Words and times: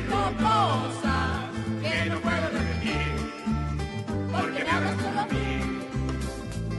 Dijo 0.00 0.32
cosas 0.38 1.50
que 1.82 2.10
no 2.10 2.20
puedo 2.20 2.48
repetir, 2.50 3.12
porque 4.32 4.64
me 4.64 4.70
habla 4.70 4.94
solo 5.02 5.20
a 5.20 5.26
mí. 5.26 5.60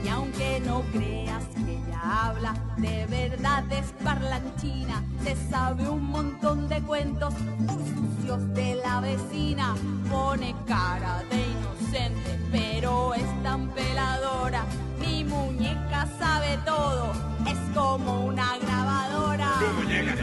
Y 0.04 0.08
aunque 0.08 0.62
no 0.66 0.82
creas 0.92 1.44
que 1.64 1.72
ella 1.72 2.00
habla, 2.02 2.54
de 2.76 3.06
verdad 3.06 3.64
es 3.70 3.92
parlanchina. 4.04 5.02
Se 5.22 5.36
sabe 5.50 5.88
un 5.88 6.04
montón 6.04 6.68
de 6.68 6.80
cuentos 6.82 7.34
sucios 7.34 8.54
de 8.54 8.74
la 8.76 9.00
vecina. 9.00 9.74
Pone 10.10 10.54
cara 10.66 11.22
de 11.30 11.46
inocente, 11.54 12.38
pero 12.50 13.14
es 13.14 13.42
tan 13.42 13.68
peladora. 13.68 14.64
Mi 14.98 15.24
muñeca 15.24 16.08
sabe 16.18 16.58
todo, 16.64 17.12
es 17.46 17.58
como 17.74 18.26
una 18.26 18.58
grabadora. 18.58 19.48
muñeca 19.78 20.16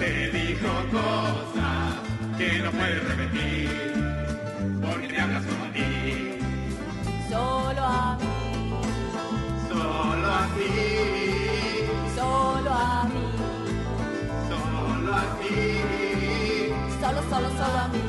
te 0.00 0.30
dijo 0.30 0.68
cosas 0.90 1.94
que 2.38 2.58
no 2.60 2.70
puedes 2.70 3.04
repetir, 3.04 3.68
porque 4.80 5.08
te 5.08 5.20
habla 5.20 5.42
solo 5.42 5.64
a 5.64 5.72
ti, 5.74 6.38
Solo 7.28 7.84
a 7.84 8.16
mí, 8.16 8.72
solo 9.68 10.26
a 10.26 10.48
ti, 10.56 10.72
solo 12.16 12.70
a 12.72 13.04
mí, 13.12 13.26
solo 14.48 15.14
a 15.14 15.38
ti, 15.38 15.58
solo, 17.00 17.20
solo, 17.30 17.48
solo 17.58 17.78
a 17.78 17.88
mí. 17.88 18.06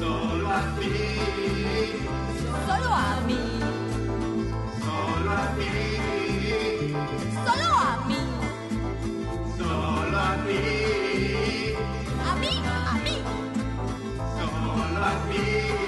solo 0.00 0.48
a 0.48 0.62
ti, 0.80 0.94
Solo 2.66 2.94
a 2.94 3.20
mí, 3.26 3.42
solo 4.80 5.30
a 5.30 5.46
ti, 5.58 5.72
solo 7.44 7.68
a 7.76 8.04
mí, 8.08 8.20
solo 9.78 10.18
a 10.18 10.34
ti, 10.46 11.74
a 12.28 12.34
mí, 12.40 12.52
a 12.90 12.94
mí, 13.04 13.16
solo 14.34 15.04
a 15.04 15.14
ti, 15.28 15.87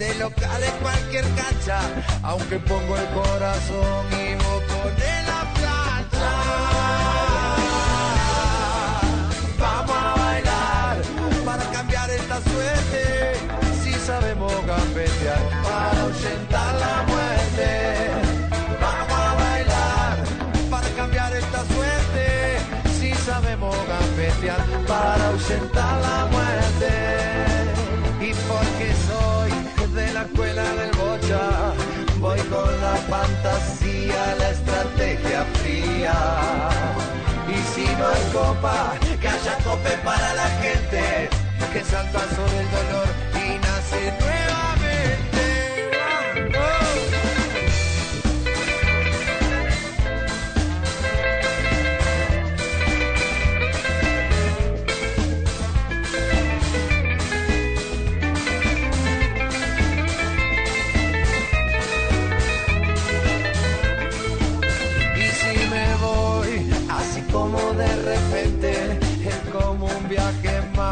de 0.00 0.14
local 0.14 0.62
en 0.64 0.76
cualquier 0.82 1.24
cancha, 1.34 1.78
aunque 2.22 2.58
pongo 2.58 2.96
el 2.96 3.06
corazón 3.08 4.06
y 4.12 4.34
vos 4.42 4.62
pones 4.72 5.20
la 5.28 5.42
plancha. 5.56 6.30
Vamos 9.58 9.96
a 9.96 10.14
bailar 10.22 10.96
para 11.44 11.64
cambiar 11.64 12.08
esta 12.08 12.40
suerte, 12.40 13.34
si 13.82 13.92
sabemos 13.92 14.52
gambetear 14.66 15.42
para 15.62 16.00
ahuyentar 16.00 16.74
la 16.76 17.02
muerte. 17.12 18.10
Vamos 18.80 19.20
a 19.28 19.34
bailar 19.34 20.16
para 20.70 20.88
cambiar 20.96 21.36
esta 21.36 21.58
suerte, 21.74 22.58
si 22.98 23.12
sabemos 23.12 23.76
gambetear 23.86 24.64
para 24.88 25.26
ahuyentar 25.28 26.00
la 26.00 26.26
muerte 26.32 27.20
y 28.22 28.32
porque 28.48 28.94
la 30.20 30.26
escuela 30.26 30.62
del 30.74 30.90
bocha, 30.96 31.72
voy 32.18 32.38
con 32.40 32.80
la 32.82 32.96
fantasía, 33.08 34.34
la 34.38 34.50
estrategia 34.50 35.44
fría. 35.54 36.68
Y 37.48 37.56
si 37.72 37.86
no 37.96 38.06
hay 38.06 38.32
copa, 38.32 38.92
que 39.20 39.28
haya 39.28 39.56
tope 39.58 39.96
para 40.04 40.34
la 40.34 40.48
gente, 40.62 41.30
que 41.72 41.84
salta 41.84 42.20
sobre 42.36 42.60
el 42.60 42.70
dolor 42.70 43.29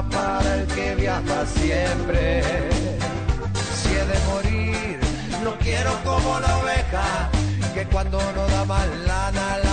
para 0.03 0.55
el 0.55 0.67
que 0.67 0.95
viaja 0.95 1.47
siempre. 1.47 2.43
Si 3.75 3.89
he 3.91 4.05
de 4.05 4.19
morir, 4.31 4.99
no 5.43 5.59
quiero 5.59 5.91
como 6.05 6.41
la 6.41 6.59
oveja, 6.59 7.31
que 7.75 7.85
cuando 7.87 8.19
no 8.33 8.47
da 8.49 8.65
más 8.65 8.87
lana 9.07 9.68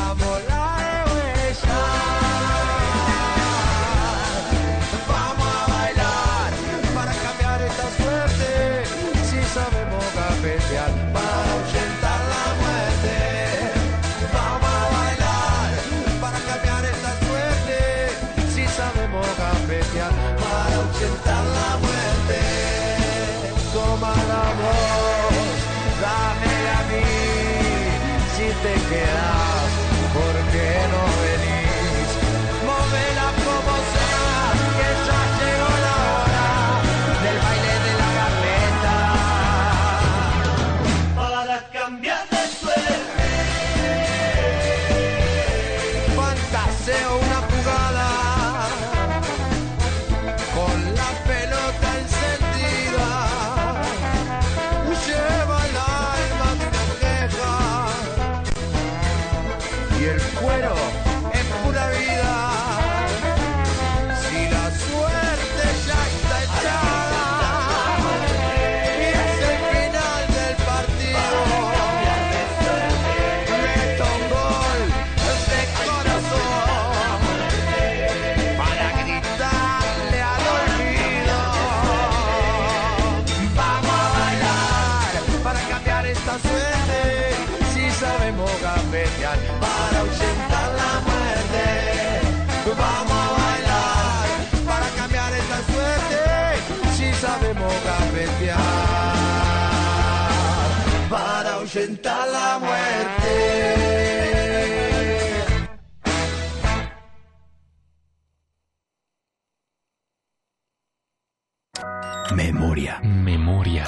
Memoria. 112.34 113.00
Memoria. 113.04 113.86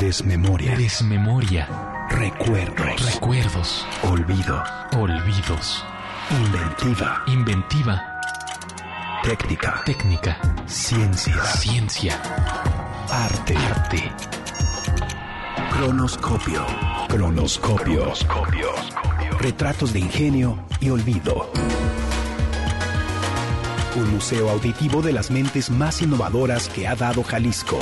Desmemoria. 0.00 0.76
Desmemoria. 0.76 1.68
Recuerdos. 2.08 3.14
Recuerdos. 3.14 3.86
Olvido. 4.02 4.62
Olvidos. 4.96 5.84
Inventiva. 6.30 7.22
Inventiva. 7.26 8.02
Técnica. 9.22 9.82
Técnica. 9.84 10.38
Ciencia. 10.66 11.42
Ciencia. 11.44 12.20
Arte. 13.10 13.56
Arte. 13.56 14.12
Cronoscopio. 15.70 16.64
Cronoscopio. 17.08 18.12
Retratos 19.38 19.92
de 19.92 20.00
ingenio 20.00 20.58
y 20.80 20.88
olvido. 20.88 21.52
Un 23.96 24.10
museo 24.10 24.50
auditivo 24.50 25.02
de 25.02 25.12
las 25.12 25.30
mentes 25.30 25.70
más 25.70 26.02
innovadoras 26.02 26.68
que 26.68 26.88
ha 26.88 26.96
dado 26.96 27.22
Jalisco. 27.22 27.78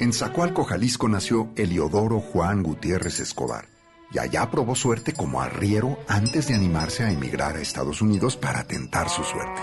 En 0.00 0.12
Zacoalco, 0.12 0.64
Jalisco, 0.64 1.08
nació 1.08 1.50
Eliodoro 1.56 2.20
Juan 2.20 2.62
Gutiérrez 2.62 3.18
Escobar. 3.18 3.66
Y 4.12 4.18
allá 4.18 4.50
probó 4.50 4.74
suerte 4.74 5.12
como 5.12 5.40
arriero 5.42 5.98
antes 6.06 6.48
de 6.48 6.54
animarse 6.54 7.04
a 7.04 7.10
emigrar 7.10 7.56
a 7.56 7.60
Estados 7.60 8.00
Unidos 8.00 8.36
para 8.36 8.64
tentar 8.64 9.08
su 9.08 9.24
suerte. 9.24 9.60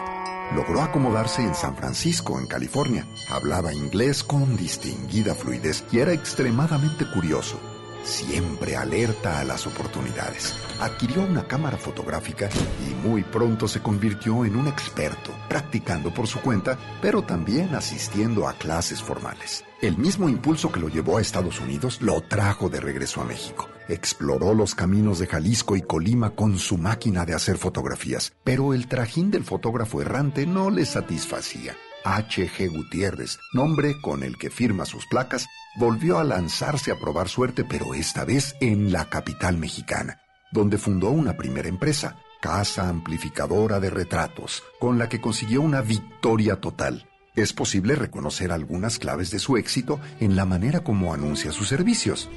Logró 0.53 0.81
acomodarse 0.81 1.41
en 1.41 1.55
San 1.55 1.75
Francisco, 1.75 2.37
en 2.39 2.47
California. 2.47 3.07
Hablaba 3.29 3.73
inglés 3.73 4.23
con 4.23 4.57
distinguida 4.57 5.33
fluidez 5.35 5.83
y 5.91 5.99
era 5.99 6.11
extremadamente 6.11 7.05
curioso 7.11 7.57
siempre 8.05 8.75
alerta 8.75 9.39
a 9.39 9.43
las 9.43 9.65
oportunidades. 9.67 10.55
Adquirió 10.79 11.23
una 11.23 11.47
cámara 11.47 11.77
fotográfica 11.77 12.49
y 12.87 12.93
muy 13.07 13.23
pronto 13.23 13.67
se 13.67 13.81
convirtió 13.81 14.45
en 14.45 14.55
un 14.55 14.67
experto, 14.67 15.31
practicando 15.49 16.13
por 16.13 16.27
su 16.27 16.39
cuenta, 16.39 16.77
pero 17.01 17.23
también 17.23 17.73
asistiendo 17.75 18.47
a 18.47 18.53
clases 18.53 19.01
formales. 19.01 19.64
El 19.81 19.97
mismo 19.97 20.29
impulso 20.29 20.71
que 20.71 20.79
lo 20.79 20.87
llevó 20.87 21.17
a 21.17 21.21
Estados 21.21 21.59
Unidos 21.59 22.01
lo 22.01 22.21
trajo 22.21 22.69
de 22.69 22.79
regreso 22.79 23.21
a 23.21 23.25
México. 23.25 23.67
Exploró 23.89 24.53
los 24.53 24.73
caminos 24.73 25.19
de 25.19 25.27
Jalisco 25.27 25.75
y 25.75 25.81
Colima 25.81 26.31
con 26.31 26.57
su 26.57 26.77
máquina 26.77 27.25
de 27.25 27.33
hacer 27.33 27.57
fotografías, 27.57 28.33
pero 28.45 28.73
el 28.73 28.87
trajín 28.87 29.31
del 29.31 29.43
fotógrafo 29.43 30.01
errante 30.01 30.47
no 30.47 30.69
le 30.69 30.85
satisfacía. 30.85 31.75
H.G. 32.05 32.69
Gutiérrez, 32.69 33.37
nombre 33.53 33.99
con 34.01 34.23
el 34.23 34.37
que 34.37 34.49
firma 34.49 34.85
sus 34.85 35.05
placas, 35.07 35.47
volvió 35.75 36.19
a 36.19 36.23
lanzarse 36.23 36.91
a 36.91 36.99
probar 36.99 37.27
suerte, 37.27 37.65
pero 37.65 37.93
esta 37.93 38.23
vez 38.23 38.55
en 38.61 38.93
la 38.93 39.09
capital 39.09 39.57
mexicana, 39.57 40.21
donde 40.51 40.77
fundó 40.77 41.09
una 41.09 41.35
primera 41.35 41.67
empresa, 41.67 42.17
Casa 42.41 42.87
Amplificadora 42.87 43.79
de 43.79 43.89
Retratos, 43.89 44.63
con 44.79 44.97
la 44.99 45.09
que 45.09 45.19
consiguió 45.19 45.61
una 45.61 45.81
victoria 45.81 46.61
total. 46.61 47.09
Es 47.35 47.51
posible 47.51 47.95
reconocer 47.95 48.51
algunas 48.51 48.97
claves 48.97 49.29
de 49.31 49.39
su 49.39 49.57
éxito 49.57 49.99
en 50.19 50.35
la 50.35 50.45
manera 50.45 50.79
como 50.81 51.13
anuncia 51.13 51.51
sus 51.51 51.67
servicios. 51.67 52.29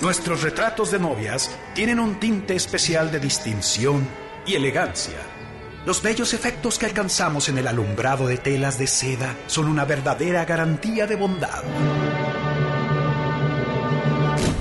Nuestros 0.00 0.42
retratos 0.42 0.90
de 0.90 0.98
novias 0.98 1.50
tienen 1.74 1.98
un 1.98 2.20
tinte 2.20 2.54
especial 2.54 3.10
de 3.10 3.18
distinción 3.18 4.06
y 4.46 4.54
elegancia. 4.54 5.18
Los 5.84 6.02
bellos 6.02 6.34
efectos 6.34 6.78
que 6.78 6.86
alcanzamos 6.86 7.48
en 7.48 7.58
el 7.58 7.66
alumbrado 7.66 8.26
de 8.26 8.36
telas 8.36 8.78
de 8.78 8.86
seda 8.86 9.36
son 9.46 9.68
una 9.68 9.84
verdadera 9.84 10.44
garantía 10.44 11.06
de 11.06 11.16
bondad. 11.16 11.62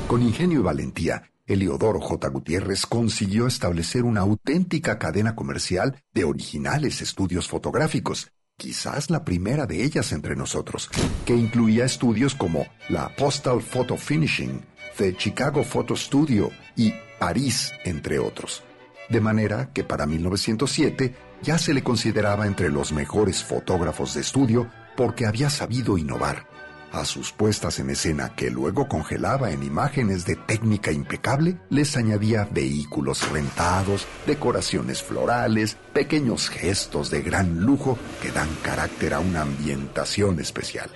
Con 0.07 0.21
ingenio 0.21 0.59
y 0.59 0.63
valentía, 0.63 1.23
Eliodoro 1.47 1.99
J. 1.99 2.27
Gutiérrez 2.29 2.85
consiguió 2.85 3.45
establecer 3.45 4.03
una 4.03 4.21
auténtica 4.21 4.97
cadena 4.97 5.35
comercial 5.35 6.01
de 6.13 6.23
originales 6.23 7.01
estudios 7.01 7.47
fotográficos, 7.47 8.31
quizás 8.57 9.09
la 9.09 9.25
primera 9.25 9.65
de 9.65 9.83
ellas 9.83 10.11
entre 10.11 10.35
nosotros, 10.35 10.89
que 11.25 11.35
incluía 11.35 11.85
estudios 11.85 12.35
como 12.35 12.65
la 12.89 13.09
Postal 13.15 13.61
Photo 13.61 13.97
Finishing, 13.97 14.65
The 14.97 15.15
Chicago 15.15 15.63
Photo 15.63 15.95
Studio 15.95 16.51
y 16.75 16.93
París, 17.19 17.73
entre 17.83 18.19
otros. 18.19 18.63
De 19.09 19.21
manera 19.21 19.71
que 19.73 19.83
para 19.83 20.05
1907 20.05 21.15
ya 21.41 21.57
se 21.57 21.73
le 21.73 21.83
consideraba 21.83 22.47
entre 22.47 22.69
los 22.69 22.91
mejores 22.91 23.43
fotógrafos 23.43 24.13
de 24.13 24.21
estudio 24.21 24.71
porque 24.95 25.25
había 25.25 25.49
sabido 25.49 25.97
innovar. 25.97 26.54
A 26.95 27.03
sus 27.03 27.33
puestas 27.33 27.79
en 27.79 27.89
escena, 27.89 28.35
que 28.37 28.49
luego 28.49 28.87
congelaba 28.87 29.51
en 29.51 29.63
imágenes 29.63 30.25
de 30.25 30.37
técnica 30.37 30.93
impecable, 30.93 31.57
les 31.69 31.97
añadía 31.97 32.47
vehículos 32.49 33.29
rentados, 33.31 34.07
decoraciones 34.25 35.03
florales, 35.03 35.75
pequeños 35.91 36.47
gestos 36.47 37.11
de 37.11 37.21
gran 37.21 37.59
lujo 37.59 37.99
que 38.21 38.31
dan 38.31 38.47
carácter 38.61 39.13
a 39.13 39.19
una 39.19 39.41
ambientación 39.41 40.39
especial. 40.39 40.89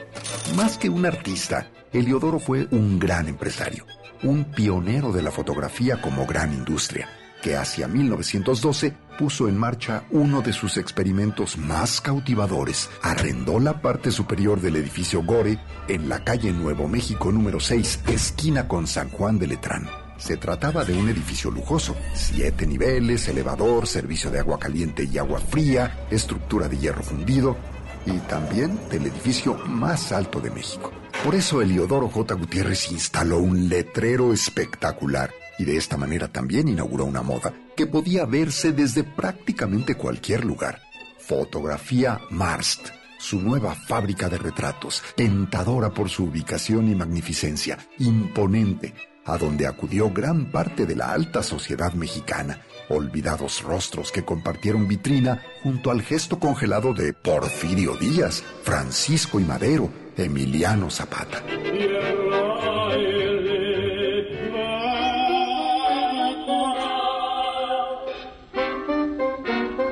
Más 0.56 0.78
que 0.78 0.90
un 0.90 1.06
artista, 1.06 1.70
Eliodoro 1.92 2.40
fue 2.40 2.70
un 2.72 2.98
gran 2.98 3.28
empresario, 3.28 3.86
un 4.24 4.46
pionero 4.46 5.12
de 5.12 5.22
la 5.22 5.32
fotografía 5.32 6.02
como 6.02 6.26
gran 6.26 6.54
industria 6.54 7.10
que 7.42 7.56
hacia 7.56 7.88
1912 7.88 8.94
puso 9.20 9.50
en 9.50 9.58
marcha 9.58 10.06
uno 10.12 10.42
de 10.42 10.54
sus 10.54 10.78
experimentos 10.78 11.58
más 11.58 12.00
cautivadores. 12.00 12.90
Arrendó 13.02 13.60
la 13.60 13.82
parte 13.82 14.12
superior 14.12 14.62
del 14.62 14.78
edificio 14.78 15.22
Gore 15.24 15.60
en 15.90 16.08
la 16.08 16.24
calle 16.24 16.54
Nuevo 16.54 16.88
México 16.88 17.30
número 17.30 17.60
6, 17.60 18.04
esquina 18.08 18.70
con 18.70 18.88
San 18.88 19.10
Juan 19.10 19.38
de 19.38 19.48
Letrán. 19.48 19.90
Se 20.16 20.38
trataba 20.38 20.86
de 20.86 20.98
un 20.98 21.10
edificio 21.10 21.52
lujoso, 21.52 21.98
siete 22.14 22.66
niveles, 22.66 23.28
elevador, 23.28 23.88
servicio 23.88 24.32
de 24.32 24.40
agua 24.40 24.58
caliente 24.58 25.04
y 25.04 25.18
agua 25.18 25.42
fría, 25.42 26.08
estructura 26.10 26.70
de 26.70 26.78
hierro 26.78 27.04
fundido 27.04 27.58
y 28.06 28.14
también 28.20 28.80
del 28.90 29.08
edificio 29.08 29.56
más 29.68 30.14
alto 30.14 30.40
de 30.40 30.52
México. 30.52 30.94
Por 31.26 31.36
eso 31.36 31.62
Eliodoro 31.62 32.08
J. 32.08 32.36
Gutiérrez 32.36 32.90
instaló 32.90 33.40
un 33.40 33.68
letrero 33.68 34.32
espectacular 34.32 35.32
y 35.58 35.66
de 35.66 35.76
esta 35.76 35.98
manera 35.98 36.30
también 36.30 36.70
inauguró 36.70 37.04
una 37.04 37.22
moda 37.22 37.54
que 37.80 37.88
podía 37.88 38.26
verse 38.26 38.74
desde 38.74 39.06
prácticamente 39.06 39.96
cualquier 39.96 40.44
lugar. 40.44 40.82
Fotografía 41.18 42.20
Marst, 42.30 42.90
su 43.18 43.40
nueva 43.40 43.74
fábrica 43.74 44.28
de 44.28 44.38
retratos, 44.38 45.02
tentadora 45.16 45.90
por 45.94 46.10
su 46.10 46.26
ubicación 46.26 46.92
y 46.92 46.96
magnificencia, 46.96 47.78
imponente, 47.98 48.94
a 49.24 49.38
donde 49.38 49.66
acudió 49.66 50.12
gran 50.12 50.52
parte 50.52 50.86
de 50.86 50.98
la 50.98 51.14
alta 51.14 51.42
sociedad 51.42 51.94
mexicana, 51.94 52.60
olvidados 52.90 53.62
rostros 53.62 54.12
que 54.12 54.26
compartieron 54.26 54.86
vitrina 54.86 55.42
junto 55.64 55.90
al 55.90 56.02
gesto 56.02 56.38
congelado 56.38 56.94
de 56.94 57.14
Porfirio 57.14 57.96
Díaz, 57.96 58.44
Francisco 58.64 59.40
y 59.40 59.46
Madero, 59.46 59.90
Emiliano 60.18 60.90
Zapata. 60.90 61.42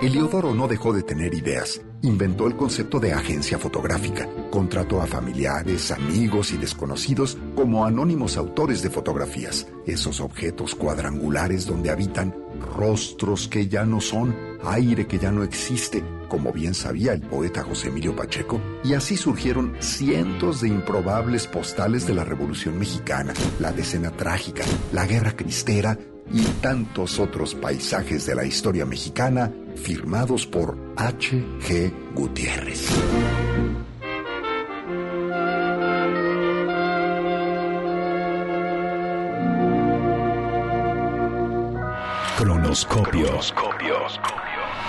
Eliodoro 0.08 0.54
no 0.54 0.70
dejó 0.70 0.94
de 0.94 1.04
tener 1.04 1.34
ideas. 1.34 1.82
Inventó 2.02 2.48
el 2.48 2.56
concepto 2.56 2.98
de 2.98 3.12
agencia 3.12 3.60
fotográfica. 3.60 4.26
Contrató 4.50 5.02
a 5.02 5.06
familiares, 5.06 5.92
amigos 5.92 6.54
y 6.54 6.58
desconocidos 6.58 7.38
como 7.58 7.86
anónimos 7.86 8.38
autores 8.38 8.82
de 8.82 8.90
fotografías. 8.90 9.68
Esos 9.86 10.22
objetos 10.22 10.76
cuadrangulares 10.76 11.66
donde 11.66 11.90
habitan 11.90 12.34
rostros 12.74 13.50
que 13.50 13.68
ya 13.68 13.84
no 13.84 14.00
son, 14.00 14.34
aire 14.64 15.08
que 15.08 15.20
ya 15.20 15.30
no 15.30 15.44
existe, 15.44 16.02
como 16.30 16.54
bien 16.54 16.74
sabía 16.74 17.12
el 17.12 17.24
poeta 17.24 17.66
José 17.66 17.90
Emilio 17.90 18.16
Pacheco. 18.16 18.62
Y 18.86 18.94
así 18.94 19.18
surgieron 19.18 19.76
cientos 19.82 20.62
de 20.62 20.70
improbables 20.70 21.48
postales 21.48 22.08
de 22.08 22.14
la 22.14 22.24
Revolución 22.24 22.80
Mexicana, 22.80 23.34
la 23.60 23.74
decena 23.74 24.12
trágica, 24.12 24.64
la 24.94 25.06
guerra 25.06 25.36
cristera 25.36 26.00
y 26.32 26.44
tantos 26.62 27.20
otros 27.20 27.56
paisajes 27.56 28.26
de 28.26 28.36
la 28.36 28.46
historia 28.46 28.86
mexicana 28.86 29.52
firmados 29.76 30.46
por 30.46 30.78
H. 30.96 31.38
G. 31.62 31.94
Gutiérrez. 32.14 32.90
Cronoscopio. 42.38 43.40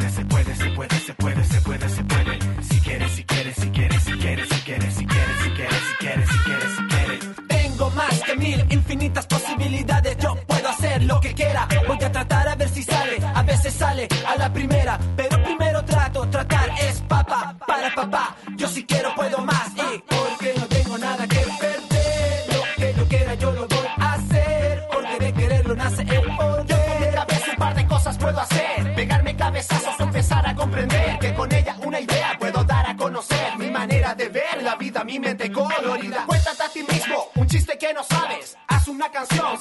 se 0.00 0.24
puede, 0.24 0.54
se 0.54 0.70
puede, 0.70 0.94
se 0.94 1.14
puede, 1.14 1.44
se 1.44 1.60
puede, 1.60 1.88
se 1.88 2.04
puede. 2.04 2.38
Si 2.62 2.80
quieres, 2.80 3.12
si 3.12 3.24
quieres, 3.24 3.54
si 3.56 3.70
quieres, 3.70 4.02
si 4.02 4.12
quieres, 4.12 4.48
si 4.48 4.56
quieres, 4.64 4.94
si 4.94 5.06
quieres, 5.06 5.36
si 5.42 5.50
quieres, 5.50 5.78
si 5.82 5.96
quieres, 5.98 6.28
si 6.28 6.38
quieres, 6.38 6.70
si 6.76 6.82
quieres. 6.86 7.48
Tengo 7.48 7.90
más 7.90 8.20
que 8.22 8.36
mil 8.36 8.66
infinitas 8.70 9.26
posibilidades. 9.26 10.16
Yo 10.18 10.36
puedo 10.46 10.68
hacer 10.68 11.02
lo 11.02 11.20
que 11.20 11.34
quiera. 11.34 11.68
Voy 11.86 11.98
a 12.02 12.10
tratar 12.10 12.48
a 12.48 12.54
ver 12.54 12.68
si 12.68 12.82
sale. 12.82 13.18
A 13.34 13.42
veces 13.42 13.74
sale 13.74 14.08
a 14.26 14.36
la 14.36 14.52
primera. 14.52 14.98
Pero 15.16 15.42
primero 15.42 15.84
trato. 15.84 16.26
Tratar 16.28 16.70
es 16.80 17.00
papá 17.02 17.54
para 17.66 17.94
papá. 17.94 18.36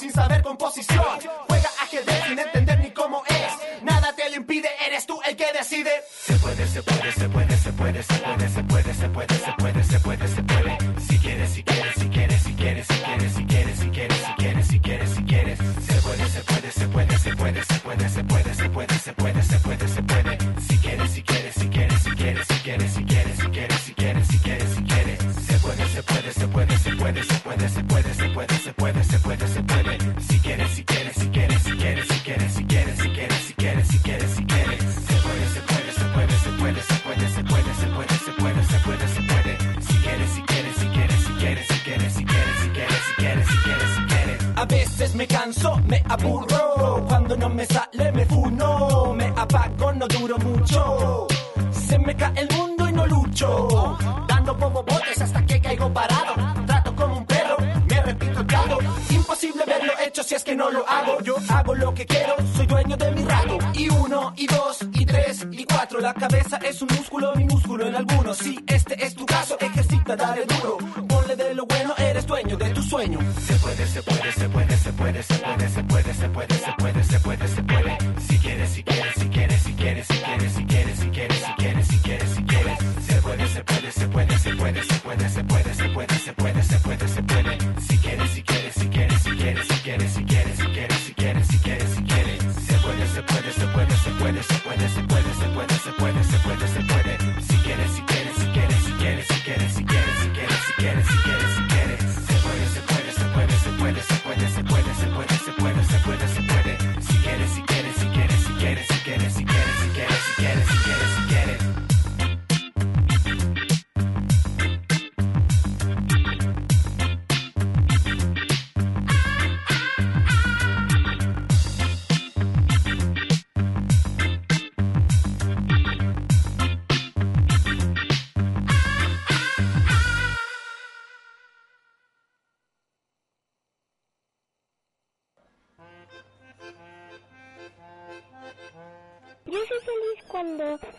Sin 0.02 0.12
saber 0.12 0.42
composición. 0.42 0.71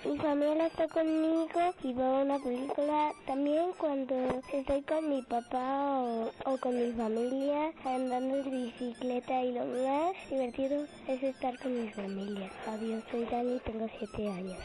Mi 0.04 0.18
familia 0.18 0.66
está 0.66 0.88
conmigo 0.88 1.75
y 1.82 1.92
veo 1.92 2.23
una 2.23 2.38
película. 2.38 3.12
También 3.26 3.71
cuando 3.78 4.14
estoy 4.52 4.82
con 4.82 5.09
mi 5.09 5.23
papá 5.23 6.00
o, 6.44 6.59
con 6.59 6.76
mi 6.76 6.92
familia 6.92 7.73
andando 7.85 8.37
en 8.38 8.50
bicicleta 8.50 9.42
y 9.42 9.52
lo 9.52 9.64
más 9.64 10.12
divertido 10.28 10.87
es 11.06 11.23
estar 11.23 11.56
con 11.61 11.82
mi 11.82 11.88
familia. 11.90 12.50
Adiós, 12.66 13.04
soy 13.11 13.25
Dani, 13.26 13.61
tengo 13.61 13.87
siete 13.99 14.28
años. 14.28 14.59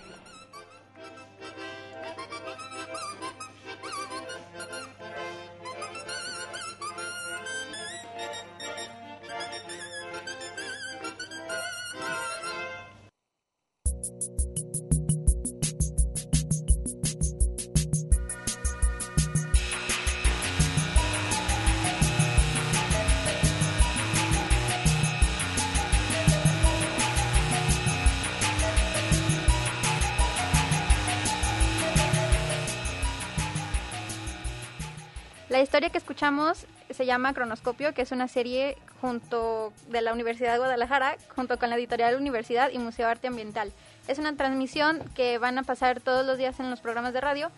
Historia 35.78 35.92
que 35.92 36.00
escuchamos 36.00 36.66
se 36.90 37.06
llama 37.06 37.36
Cronoscopio, 37.36 37.94
que 37.94 38.02
es 38.02 38.12
una 38.12 38.28
serie 38.28 38.80
junto 39.00 39.72
de 39.90 40.02
la 40.02 40.12
Universidad 40.12 40.54
de 40.54 40.58
Guadalajara, 40.58 41.18
junto 41.36 41.60
con 41.60 41.70
la 41.70 41.76
editorial 41.76 42.16
Universidad 42.16 42.72
y 42.72 42.80
Museo 42.80 43.08
Arte 43.08 43.28
Ambiental. 43.28 43.72
Es 44.08 44.18
una 44.18 44.36
transmisión 44.36 45.04
que 45.14 45.38
van 45.38 45.60
a 45.60 45.62
pasar 45.62 46.02
todos 46.02 46.26
los 46.26 46.40
días 46.40 46.60
en 46.60 46.72
los 46.72 46.80
programas 46.80 47.14
de 47.14 47.22
radio 47.22 47.52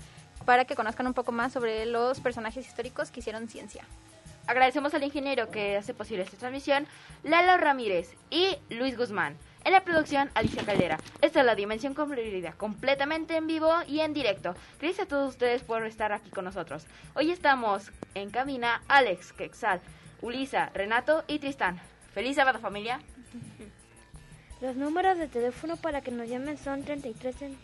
para 0.43 0.65
que 0.65 0.75
conozcan 0.75 1.07
un 1.07 1.13
poco 1.13 1.31
más 1.31 1.53
sobre 1.53 1.85
los 1.85 2.19
personajes 2.19 2.67
históricos 2.67 3.09
que 3.09 3.21
hicieron 3.21 3.47
ciencia. 3.47 3.85
Agradecemos 4.47 4.93
al 4.93 5.03
ingeniero 5.03 5.49
que 5.49 5.77
hace 5.77 5.93
posible 5.93 6.23
esta 6.23 6.35
transmisión, 6.35 6.87
Lalo 7.23 7.55
Ramírez 7.55 8.17
y 8.29 8.57
Luis 8.69 8.97
Guzmán. 8.97 9.37
En 9.69 9.73
la 9.73 9.83
producción, 9.83 10.31
Alicia 10.33 10.65
Caldera. 10.65 10.97
Esta 11.21 11.41
es 11.41 11.45
la 11.45 11.53
Dimensión 11.53 11.93
Colorida, 11.93 12.53
completamente 12.53 13.35
en 13.37 13.45
vivo 13.45 13.71
y 13.85 13.99
en 13.99 14.15
directo. 14.15 14.55
Gracias 14.81 15.05
a 15.05 15.07
todos 15.07 15.29
ustedes 15.29 15.61
por 15.61 15.85
estar 15.85 16.11
aquí 16.11 16.31
con 16.31 16.43
nosotros. 16.45 16.87
Hoy 17.13 17.29
estamos 17.29 17.91
en 18.15 18.31
cabina 18.31 18.81
Alex, 18.87 19.31
Quexal, 19.31 19.79
Ulisa, 20.23 20.71
Renato 20.73 21.23
y 21.27 21.37
Tristán. 21.37 21.79
¡Feliz 22.15 22.37
sábado, 22.37 22.57
familia! 22.57 22.99
Los 24.59 24.75
números 24.75 25.19
de 25.19 25.27
teléfono 25.27 25.77
para 25.77 26.01
que 26.01 26.09
nos 26.09 26.27
llamen 26.27 26.57
son 26.57 26.81
33... 26.83 27.41
en- 27.43 27.57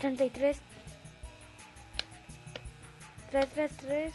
33... 0.00 0.58
333... 3.30 4.12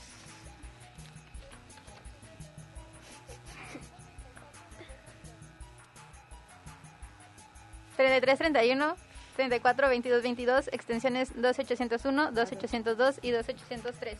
33 7.99 8.37
31 8.37 8.95
34 9.35 9.89
22 9.89 10.23
22 10.23 10.69
extensiones 10.71 11.33
2801, 11.35 12.31
2802 12.31 13.19
y 13.21 13.31
2803. 13.31 14.17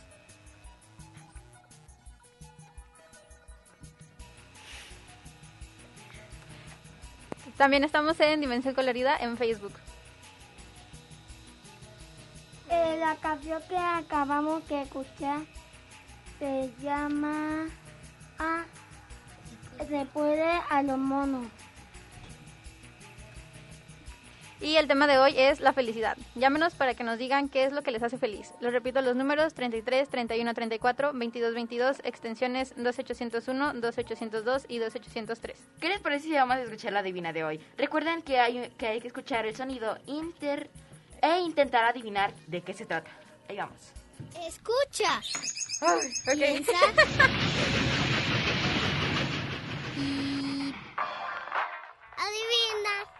También 7.56 7.84
estamos 7.84 8.20
en 8.20 8.42
Dimensión 8.42 8.74
Colorida 8.74 9.16
en 9.16 9.38
Facebook. 9.38 9.72
Eh, 12.68 12.98
la 13.00 13.16
canción 13.16 13.62
que 13.66 13.78
acabamos 13.78 14.68
de 14.68 14.82
escuchar 14.82 15.40
se 16.38 16.70
llama 16.82 17.66
Ah, 18.38 18.64
se 19.88 20.04
puede 20.04 20.50
a 20.68 20.82
los 20.82 20.98
monos. 20.98 21.46
Y 24.60 24.76
el 24.76 24.86
tema 24.86 25.06
de 25.06 25.16
hoy 25.16 25.32
es 25.36 25.60
la 25.60 25.72
felicidad. 25.72 26.18
Llámenos 26.34 26.74
para 26.74 26.92
que 26.92 27.02
nos 27.02 27.18
digan 27.18 27.48
qué 27.48 27.64
es 27.64 27.72
lo 27.72 27.82
que 27.82 27.90
les 27.90 28.02
hace 28.02 28.18
feliz. 28.18 28.52
Les 28.60 28.72
repito 28.72 29.00
los 29.00 29.16
números 29.16 29.54
33 29.54 30.06
31 30.08 30.52
34 30.52 31.12
22 31.14 31.54
22 31.54 32.00
extensiones 32.04 32.74
2801, 32.76 33.72
2802 33.80 34.66
y 34.68 34.78
2803. 34.78 35.58
¿Qué 35.80 35.88
les 35.88 36.00
parece 36.00 36.26
si 36.26 36.34
vamos 36.34 36.56
a 36.56 36.62
escuchar 36.62 36.92
la 36.92 37.02
divina 37.02 37.32
de 37.32 37.42
hoy? 37.42 37.60
Recuerden 37.78 38.20
que 38.20 38.38
hay 38.38 38.68
que, 38.76 38.86
hay 38.86 39.00
que 39.00 39.08
escuchar 39.08 39.46
el 39.46 39.56
sonido 39.56 39.96
inter 40.06 40.68
e 41.22 41.40
intentar 41.40 41.86
adivinar 41.86 42.34
de 42.46 42.60
qué 42.60 42.74
se 42.74 42.84
trata. 42.84 43.10
Ahí 43.48 43.56
vamos. 43.56 43.92
Escucha. 44.46 45.22
Piensa. 46.34 46.72
y 49.96 50.74
Adivina. 52.18 53.19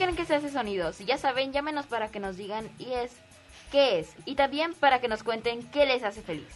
Creen 0.00 0.16
que 0.16 0.24
sea 0.24 0.38
ese 0.38 0.50
sonido? 0.50 0.92
Si 0.94 1.04
ya 1.04 1.18
saben, 1.18 1.52
llámenos 1.52 1.86
para 1.86 2.08
que 2.08 2.20
nos 2.20 2.36
digan 2.38 2.68
y 2.78 2.92
es 2.94 3.12
qué 3.70 4.00
es 4.00 4.08
y 4.24 4.34
también 4.34 4.72
para 4.72 5.00
que 5.00 5.08
nos 5.08 5.22
cuenten 5.22 5.62
qué 5.70 5.84
les 5.84 6.02
hace 6.02 6.22
feliz. 6.22 6.48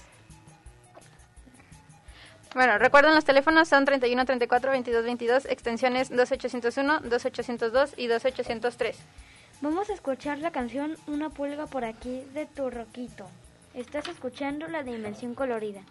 Bueno, 2.55 2.79
recuerden 2.79 3.15
los 3.15 3.25
teléfonos 3.25 3.69
son 3.69 3.85
31 3.85 4.25
34 4.25 4.71
22 4.71 5.05
22 5.05 5.45
extensiones 5.47 6.09
2801, 6.09 7.01
2802 7.01 7.95
y 7.97 8.07
2803. 8.07 8.97
Vamos 9.61 9.91
a 9.91 9.95
escuchar 9.95 10.39
la 10.39 10.51
canción 10.51 10.97
Una 11.07 11.29
pulga 11.31 11.67
por 11.67 11.85
aquí 11.85 12.23
de 12.33 12.47
tu 12.47 12.71
roquito. 12.71 13.29
Estás 13.75 14.09
escuchando 14.09 14.69
la 14.69 14.83
dimensión 14.83 15.35
colorida. 15.35 15.83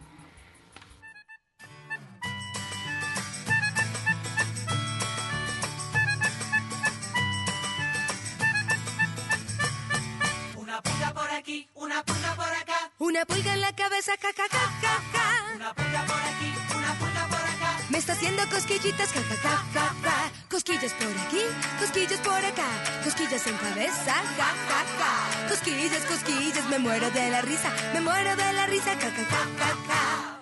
Una 11.84 12.02
pulga 12.04 12.34
por 12.36 12.46
acá. 12.46 12.92
Una 13.00 13.26
pulga 13.26 13.54
en 13.54 13.62
la 13.62 13.74
cabeza, 13.74 14.14
ja, 14.22 14.32
ja, 14.38 14.48
ja, 14.56 14.66
ja, 14.82 14.94
ja. 15.14 15.26
Una 15.56 15.74
pulga 15.74 16.02
por 16.06 16.22
aquí, 16.32 16.50
una 16.78 16.94
pulga 17.00 17.28
por 17.28 17.44
acá. 17.54 17.70
Me 17.90 17.98
está 17.98 18.14
haciendo 18.14 18.42
cosquillitas, 18.50 19.10
ja, 19.12 19.22
ja, 19.22 19.36
ja, 19.44 19.64
ja, 19.74 19.86
ja. 20.04 20.32
Cosquillas 20.50 20.94
por 20.94 21.16
aquí, 21.26 21.44
cosquillas 21.80 22.20
por 22.22 22.46
acá. 22.52 22.68
Cosquillas 23.04 23.48
en 23.48 23.58
cabeza, 23.58 24.16
ja, 24.40 24.50
ja, 24.70 24.80
ja. 25.00 25.48
Cosquillas, 25.50 26.04
cosquillas, 26.06 26.66
me 26.70 26.80
muero 26.80 27.12
de 27.12 27.30
la 27.30 27.42
risa, 27.42 27.70
me 27.94 28.00
muero 28.00 28.36
de 28.36 28.54
la 28.54 28.66
risa, 28.68 28.92
ja, 29.02 29.10
ja, 29.18 29.26
ja, 29.32 29.42
ja, 29.60 29.70
ja. 29.88 30.40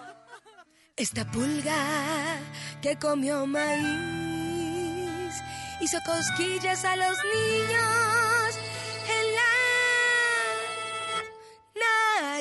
Esta 0.96 1.26
pulga 1.26 1.80
que 2.84 2.98
comió 3.00 3.48
maíz 3.48 5.34
hizo 5.82 5.98
cosquillas 6.06 6.86
a 6.86 6.96
los 6.96 7.18
niños 7.34 8.31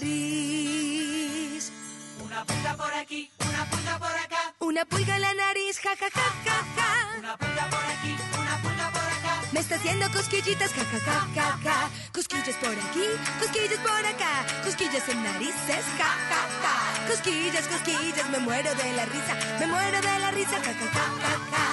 nariz. 0.01 1.73
Una 2.25 2.45
pulga 2.45 2.77
por 2.77 2.93
aquí, 2.95 3.31
una 3.39 3.65
pulga 3.71 3.99
por 3.99 4.17
acá. 4.25 4.55
Una 4.61 4.85
pulga 4.85 5.17
en 5.17 5.23
la 5.23 5.35
nariz, 5.35 5.79
ja, 5.83 5.97
ja, 5.97 6.09
ja, 6.11 6.35
ja, 6.45 6.65
ja. 6.77 7.19
Una 7.19 7.37
pulga 7.37 7.69
por 7.71 7.85
aquí, 7.85 8.17
una 8.39 8.57
pulga 8.63 8.91
por 8.91 9.03
acá. 9.03 9.43
Me 9.53 9.61
está 9.61 9.75
haciendo 9.77 10.11
cosquillitas, 10.11 10.73
ja, 10.73 10.85
ja, 10.85 10.99
ja, 10.99 11.29
ja, 11.35 11.59
ja. 11.65 11.91
Cosquillas 12.13 12.57
por 12.57 12.73
aquí, 12.73 13.07
cosquillas 13.41 13.79
por 13.81 14.07
acá, 14.07 14.47
cosquillas 14.65 15.09
en 15.09 15.23
narices, 15.23 15.85
ja, 15.99 16.11
ja, 16.31 16.43
ja. 16.63 16.75
Cosquillas, 17.09 17.67
cosquillas, 17.69 18.29
me 18.31 18.39
muero 18.39 18.75
de 18.75 18.93
la 18.93 19.05
risa, 19.07 19.35
me 19.59 19.67
muero 19.67 20.01
de 20.01 20.19
la 20.19 20.31
risa, 20.31 20.57
ja, 20.65 20.73
ja, 20.73 20.89
ja, 20.97 21.07
ja, 21.23 21.33
ja. 21.53 21.67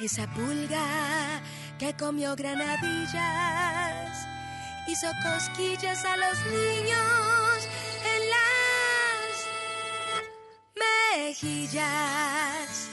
Esa 0.00 0.26
pulga 0.34 0.84
que 1.78 1.94
comió 1.96 2.34
granadillas 2.34 3.83
hizo 4.86 5.06
cosquillas 5.22 6.04
a 6.04 6.16
los 6.16 6.38
niños 6.46 7.68
en 8.04 8.30
las 8.34 9.34
mejillas. 11.16 12.88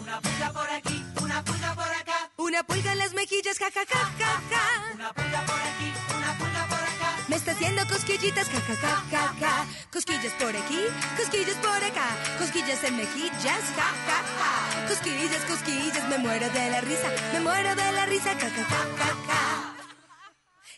Una 0.00 0.20
pulga 0.20 0.52
por 0.52 0.70
aquí, 0.70 1.04
una 1.20 1.44
pulga 1.44 1.74
por 1.74 1.84
acá. 1.84 2.30
Una 2.36 2.62
pulga 2.62 2.92
en 2.92 2.98
las 2.98 3.12
mejillas, 3.12 3.58
ja, 3.58 3.70
ja, 3.70 3.84
ja, 3.86 4.12
ja, 4.18 4.42
ja. 4.50 4.94
Una 4.94 5.12
pulga 5.12 5.44
por 5.46 5.60
aquí, 5.60 5.92
una 6.16 6.38
pulga 6.38 6.66
por 6.66 6.78
acá. 6.78 7.16
Me 7.28 7.36
está 7.36 7.52
haciendo 7.52 7.86
cosquillitas, 7.86 8.48
ja, 8.48 8.60
ja, 8.60 8.74
ja, 8.76 9.04
ja, 9.10 9.34
ja. 9.40 9.66
Cosquillas 9.92 10.32
por 10.34 10.56
aquí, 10.56 10.80
cosquillas 11.16 11.56
por 11.56 11.84
acá. 11.84 12.16
Cosquillas 12.38 12.82
en 12.84 12.96
mejillas, 12.96 13.62
ja, 13.76 13.88
ja, 14.08 14.22
ja. 14.38 14.88
Cosquillas, 14.88 15.44
cosquillas, 15.44 16.08
me 16.08 16.18
muero 16.18 16.48
de 16.50 16.70
la 16.70 16.80
risa, 16.80 17.08
me 17.32 17.40
muero 17.40 17.74
de 17.76 17.92
la 17.92 18.06
risa, 18.06 18.32
ja, 18.32 18.48
ja, 18.48 18.66
ja, 18.68 18.86
ja, 18.98 19.06
ja. 19.28 19.49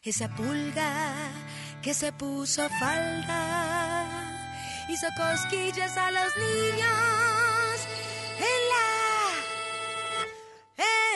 Esa 0.05 0.29
pulga 0.29 1.13
que 1.81 1.95
se 1.95 2.13
puso 2.13 2.69
falda 2.81 4.05
hizo 4.89 5.07
cosquillas 5.17 5.97
a 5.97 6.11
los 6.11 6.37
niños 6.39 7.87
en 8.37 8.69
la 8.73 8.89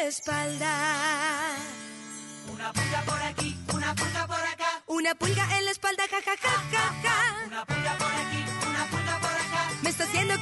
espalda. 0.06 0.72
Una 2.48 2.72
pulga 2.72 3.02
por 3.02 3.20
aquí, 3.22 3.58
una 3.74 3.92
pulga 3.96 4.26
por 4.28 4.36
acá. 4.36 4.82
Una 4.86 5.16
pulga 5.16 5.58
en 5.58 5.64
la 5.64 5.72
espalda, 5.72 6.04
ja, 6.08 6.22
ja, 6.22 6.36
ja, 6.40 6.62
ja, 6.70 6.94
ja. 7.02 7.42
Una 7.44 7.66
pulga 7.66 7.98
por 7.98 8.14
aquí, 8.14 8.35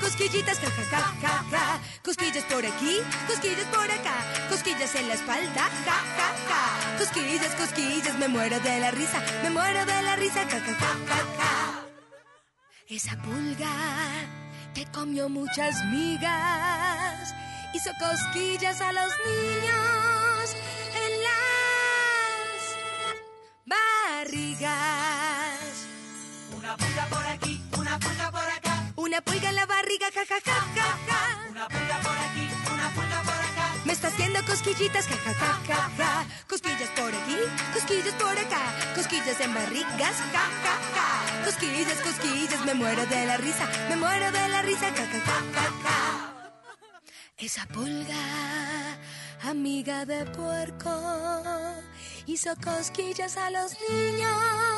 cosquillitas, 0.00 0.58
ja, 0.60 0.70
ja, 0.70 0.84
ja, 0.90 1.14
ja, 1.20 1.44
ja. 1.50 1.80
Cosquillas 2.02 2.44
por 2.44 2.64
aquí, 2.64 2.98
cosquillas 3.26 3.66
por 3.66 3.90
acá. 3.90 4.16
Cosquillas 4.48 4.94
en 4.94 5.08
la 5.08 5.14
espalda, 5.14 5.70
ja, 5.87 5.98
ja, 6.18 6.28
ja. 6.48 6.98
Cosquillas, 6.98 7.54
cosquillas, 7.54 8.18
me 8.18 8.28
muero 8.28 8.60
de 8.60 8.80
la 8.80 8.90
risa, 8.90 9.22
me 9.42 9.50
muero 9.50 9.84
de 9.84 10.02
la 10.02 10.16
risa, 10.16 10.44
ja, 10.50 10.58
ja, 10.60 10.74
ja, 10.74 10.96
ja, 11.08 11.16
ja. 11.38 11.52
Esa 12.88 13.16
pulga 13.22 13.72
que 14.74 14.84
comió 14.92 15.28
muchas 15.28 15.84
migas 15.87 17.34
hizo 17.72 17.90
cosquillas 17.98 18.80
a 18.80 18.92
los 18.92 19.12
niños 19.26 20.56
en 21.02 21.22
las 21.26 22.60
barrigas. 24.24 25.87
Una 26.56 26.76
pulga 26.76 27.06
por 27.06 27.26
aquí, 27.26 27.33
Una 29.14 29.22
pulga 29.22 29.48
en 29.48 29.55
la 29.55 29.64
barriga, 29.64 30.11
ja, 30.12 30.24
ja, 30.27 30.40
ja, 30.44 30.59
ja, 30.74 30.98
ja. 31.07 31.46
Una 31.48 31.68
pulga 31.68 31.98
por 32.03 32.18
aquí, 32.18 32.48
una 32.66 32.88
pulga 32.96 33.22
por 33.22 33.35
acá. 33.48 33.66
Me 33.85 33.92
está 33.92 34.09
haciendo 34.09 34.44
cosquillitas, 34.44 35.07
ja, 35.07 35.16
ja, 35.24 35.33
ja, 35.35 35.61
ja, 35.68 35.90
ja. 35.96 36.27
Cosquillas 36.48 36.90
por 36.96 37.14
aquí, 37.14 37.37
cosquillas 37.72 38.14
por 38.14 38.37
acá. 38.37 38.62
Cosquillas 38.96 39.38
en 39.40 39.55
barrigas, 39.55 40.16
ja, 40.33 40.44
ja, 40.64 40.74
ja. 40.96 41.44
Cosquillas, 41.44 42.00
cosquillas, 42.00 42.64
me 42.66 42.74
muero 42.74 43.07
de 43.07 43.24
la 43.24 43.37
risa, 43.37 43.68
me 43.88 43.94
muero 43.94 44.33
de 44.33 44.48
la 44.48 44.62
risa, 44.62 44.90
ja, 44.90 45.07
ja, 45.07 45.20
ja, 45.29 45.42
ja, 45.55 45.66
ja. 45.85 46.50
Esa 47.38 47.66
pulga, 47.66 48.24
amiga 49.48 50.07
de 50.07 50.24
puerco, 50.24 50.90
hizo 52.27 52.50
cosquillas 52.57 53.37
a 53.37 53.50
los 53.50 53.77
niños 53.88 54.73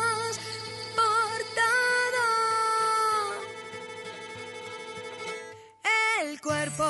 cuerpo. 6.47 6.85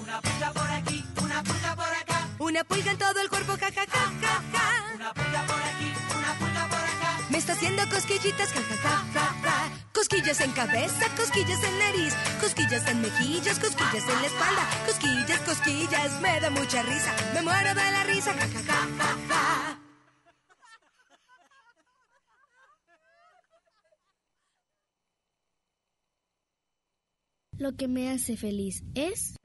Una 0.00 0.20
pulga 0.22 0.50
por 0.52 0.70
aquí, 0.70 1.04
una 1.22 1.42
pulga 1.42 1.76
por 1.76 1.92
acá. 2.00 2.28
Una 2.38 2.64
pulga 2.64 2.90
en 2.92 2.98
todo 2.98 3.20
el 3.20 3.28
cuerpo, 3.28 3.52
ja, 3.60 3.70
ja, 3.70 3.84
ja, 3.94 4.04
ja, 4.22 4.34
ja. 4.52 4.66
Una 4.94 5.12
pulga 5.12 5.40
por 5.46 5.62
aquí, 5.70 5.90
una 6.18 6.32
pulga 6.40 6.68
por 6.72 6.78
acá. 6.78 7.10
Me 7.28 7.38
está 7.38 7.52
haciendo 7.52 7.82
cosquillitas, 7.90 8.48
ja, 8.54 8.62
ja, 8.62 8.76
ja, 8.82 8.96
ja, 9.14 9.26
ja. 9.44 9.70
Cosquillas 9.92 10.40
en 10.40 10.52
cabeza, 10.52 11.04
cosquillas 11.16 11.62
en 11.64 11.78
nariz, 11.78 12.14
cosquillas 12.40 12.86
en 12.88 13.02
mejillas, 13.02 13.58
cosquillas 13.58 14.04
en 14.08 14.22
la 14.22 14.26
espalda, 14.26 14.62
cosquillas, 14.86 15.40
cosquillas, 15.40 16.20
me 16.22 16.40
da 16.40 16.48
mucha 16.48 16.82
risa, 16.82 17.12
me 17.34 17.42
muero 17.42 17.74
de 17.74 17.90
la 17.92 18.04
risa, 18.04 18.32
ja, 18.32 18.46
ja, 18.54 18.62
ja, 18.68 18.80
ja, 18.98 19.10
ja. 19.28 19.85
Lo 27.58 27.74
que 27.74 27.88
me 27.88 28.10
hace 28.10 28.36
feliz 28.36 28.82
es... 28.94 29.36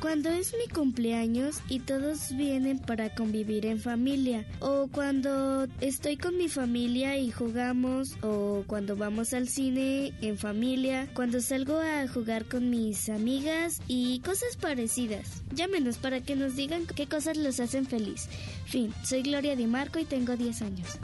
Cuando 0.00 0.30
es 0.30 0.54
mi 0.54 0.66
cumpleaños 0.72 1.60
y 1.68 1.80
todos 1.80 2.34
vienen 2.34 2.78
para 2.78 3.14
convivir 3.14 3.66
en 3.66 3.78
familia, 3.78 4.46
o 4.60 4.88
cuando 4.90 5.66
estoy 5.82 6.16
con 6.16 6.38
mi 6.38 6.48
familia 6.48 7.18
y 7.18 7.30
jugamos, 7.30 8.16
o 8.22 8.64
cuando 8.66 8.96
vamos 8.96 9.34
al 9.34 9.46
cine 9.46 10.14
en 10.22 10.38
familia, 10.38 11.06
cuando 11.12 11.42
salgo 11.42 11.78
a 11.78 12.08
jugar 12.08 12.46
con 12.46 12.70
mis 12.70 13.10
amigas 13.10 13.82
y 13.88 14.20
cosas 14.20 14.56
parecidas. 14.56 15.42
Llámenos 15.52 15.98
para 15.98 16.22
que 16.22 16.34
nos 16.34 16.56
digan 16.56 16.86
qué 16.86 17.06
cosas 17.06 17.36
los 17.36 17.60
hacen 17.60 17.84
feliz. 17.84 18.28
Fin, 18.64 18.94
soy 19.04 19.20
Gloria 19.20 19.54
Di 19.54 19.66
Marco 19.66 19.98
y 19.98 20.06
tengo 20.06 20.34
10 20.34 20.62
años. 20.62 20.98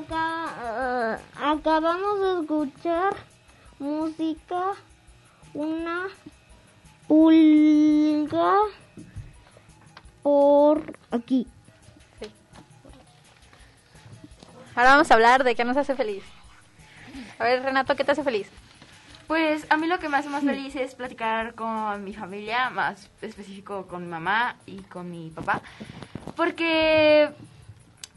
Acá, 0.00 0.48
eh, 0.62 1.16
acabamos 1.36 2.20
de 2.20 2.40
escuchar 2.40 3.14
música, 3.78 4.72
una 5.52 6.06
pulga 7.06 8.54
por 10.22 10.96
aquí. 11.10 11.46
Ahora 14.74 14.92
vamos 14.92 15.10
a 15.10 15.14
hablar 15.14 15.44
de 15.44 15.54
qué 15.54 15.64
nos 15.64 15.76
hace 15.76 15.94
feliz. 15.94 16.24
A 17.38 17.44
ver, 17.44 17.62
Renato, 17.62 17.94
¿qué 17.94 18.04
te 18.04 18.12
hace 18.12 18.24
feliz? 18.24 18.48
Pues 19.26 19.66
a 19.68 19.76
mí 19.76 19.86
lo 19.86 19.98
que 19.98 20.08
me 20.08 20.16
hace 20.16 20.30
más 20.30 20.42
feliz 20.42 20.74
es 20.76 20.94
platicar 20.94 21.54
con 21.54 22.02
mi 22.04 22.14
familia, 22.14 22.70
más 22.70 23.10
específico 23.20 23.86
con 23.86 24.04
mi 24.04 24.08
mamá 24.08 24.56
y 24.64 24.78
con 24.78 25.10
mi 25.10 25.28
papá, 25.28 25.60
porque 26.36 27.30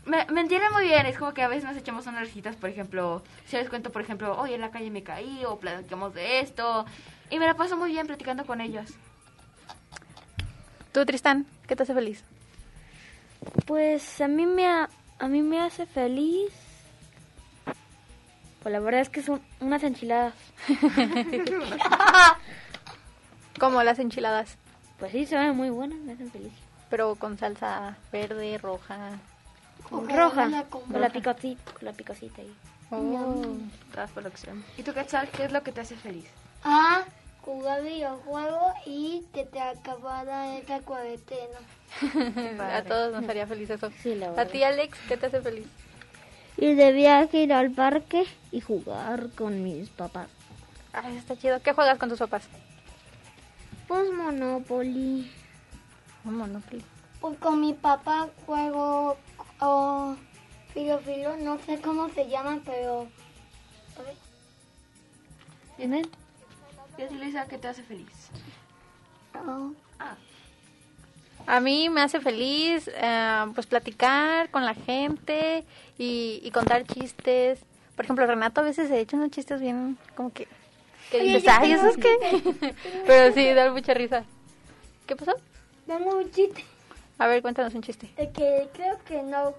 me, 0.05 0.25
me 0.25 0.41
entienden 0.41 0.71
muy 0.73 0.85
bien, 0.85 1.05
es 1.05 1.17
como 1.17 1.33
que 1.33 1.43
a 1.43 1.47
veces 1.47 1.63
nos 1.65 1.77
echamos 1.77 2.05
unas 2.07 2.21
risitas, 2.21 2.55
por 2.55 2.69
ejemplo, 2.69 3.23
si 3.45 3.55
les 3.57 3.69
cuento, 3.69 3.91
por 3.91 4.01
ejemplo, 4.01 4.37
hoy 4.39 4.53
en 4.53 4.61
la 4.61 4.71
calle 4.71 4.89
me 4.91 5.03
caí 5.03 5.43
o 5.45 5.59
platicamos 5.59 6.13
de 6.13 6.39
esto, 6.41 6.85
y 7.29 7.39
me 7.39 7.45
la 7.45 7.55
paso 7.55 7.77
muy 7.77 7.91
bien 7.91 8.07
platicando 8.07 8.45
con 8.45 8.61
ellos. 8.61 8.91
Tú, 10.91 11.05
Tristán, 11.05 11.45
¿qué 11.67 11.75
te 11.75 11.83
hace 11.83 11.93
feliz? 11.93 12.23
Pues 13.65 14.21
a 14.21 14.27
mí 14.27 14.45
me 14.45 14.67
ha- 14.67 14.89
a 15.19 15.27
mí 15.27 15.41
me 15.41 15.59
hace 15.61 15.85
feliz. 15.85 16.51
Pues 18.61 18.71
la 18.71 18.79
verdad 18.79 19.01
es 19.01 19.09
que 19.09 19.21
son 19.23 19.41
unas 19.59 19.83
enchiladas. 19.83 20.33
Como 23.59 23.83
las 23.83 23.99
enchiladas. 23.99 24.57
Pues 24.99 25.11
sí, 25.11 25.25
se 25.25 25.37
ven 25.37 25.55
muy 25.55 25.69
buenas, 25.69 25.99
me 25.99 26.13
hacen 26.13 26.31
feliz. 26.31 26.53
Pero 26.89 27.15
con 27.15 27.37
salsa 27.37 27.97
verde, 28.11 28.57
roja. 28.57 29.11
Roja, 30.01 30.63
con 30.69 30.81
con 30.83 31.01
la 31.01 31.07
roja. 31.07 31.09
picosita, 31.09 31.71
con 31.71 31.85
la 31.85 31.93
picosita 31.93 32.41
ahí. 32.41 32.53
Oh. 32.91 33.41
Todas 33.93 34.11
por 34.11 34.25
opción. 34.27 34.63
¿Y 34.77 34.83
tú, 34.83 34.93
Quetzal, 34.93 35.29
qué 35.29 35.45
es 35.45 35.51
lo 35.51 35.63
que 35.63 35.71
te 35.71 35.81
hace 35.81 35.95
feliz? 35.95 36.25
A 36.63 37.03
jugar 37.41 37.83
videojuego 37.83 38.73
y 38.85 39.23
que 39.33 39.45
te 39.45 39.59
acabara 39.59 40.57
esa 40.57 40.79
cuarentena. 40.81 41.59
A 42.77 42.83
todos 42.83 43.13
nos 43.13 43.29
haría 43.29 43.47
feliz 43.47 43.69
eso. 43.69 43.91
la 44.15 44.41
A 44.41 44.45
ti, 44.45 44.63
Alex, 44.63 44.97
¿qué 45.07 45.17
te 45.17 45.27
hace 45.27 45.41
feliz? 45.41 45.67
Y 46.57 46.75
de 46.75 46.91
viaje 46.91 47.39
ir 47.39 47.53
al 47.53 47.71
parque 47.71 48.25
y 48.51 48.61
jugar 48.61 49.29
con 49.35 49.63
mis 49.63 49.89
papás. 49.89 50.27
Ay, 50.93 51.17
está 51.17 51.35
chido. 51.35 51.59
¿Qué 51.61 51.73
juegas 51.73 51.97
con 51.97 52.09
tus 52.09 52.19
papás? 52.19 52.43
Pues 53.87 54.11
Monopoly. 54.11 55.31
Un 56.23 56.37
Monopoly. 56.37 56.83
Pues 57.19 57.37
con 57.39 57.59
mi 57.59 57.73
papá 57.73 58.29
juego 58.45 59.17
o 59.65 60.15
filo 60.73 60.99
filo, 60.99 61.37
no 61.37 61.57
sé 61.59 61.79
cómo 61.81 62.09
se 62.09 62.27
llama, 62.29 62.59
pero 62.65 63.07
¿Tienen? 65.77 66.07
¿Qué 66.97 67.05
es 67.05 67.11
Luisa 67.11 67.45
que 67.47 67.57
te 67.57 67.67
hace 67.67 67.81
feliz? 67.83 68.29
oh, 69.35 69.71
Ah, 69.99 70.15
A 71.47 71.59
mí 71.59 71.89
me 71.89 72.01
hace 72.01 72.19
feliz 72.19 72.89
eh, 72.93 73.45
pues 73.55 73.65
platicar 73.67 74.49
con 74.51 74.65
la 74.65 74.75
gente 74.75 75.63
y, 75.97 76.39
y 76.43 76.51
contar 76.51 76.85
chistes. 76.85 77.59
Por 77.95 78.05
ejemplo, 78.05 78.25
Renato 78.25 78.61
a 78.61 78.63
veces 78.63 78.87
se 78.89 78.99
echa 78.99 79.17
unos 79.17 79.31
chistes 79.31 79.61
bien 79.61 79.97
como 80.15 80.31
que... 80.31 80.47
que 81.11 81.21
Oye, 81.21 81.35
dices, 81.35 81.53
ay, 81.59 81.71
¿eso 81.71 81.87
es 81.87 81.97
qué? 81.97 82.73
Pero 83.07 83.33
sí, 83.33 83.51
da 83.53 83.71
mucha 83.71 83.93
risa. 83.93 84.23
¿Qué 85.07 85.15
pasó? 85.15 85.33
tengo 85.87 86.15
un 86.17 86.31
chiste 86.31 86.63
A 87.17 87.27
ver, 87.27 87.41
cuéntanos 87.41 87.73
un 87.73 87.81
chiste. 87.81 88.11
de 88.17 88.31
que 88.31 88.69
creo 88.73 88.97
que 89.05 89.21
no, 89.23 89.53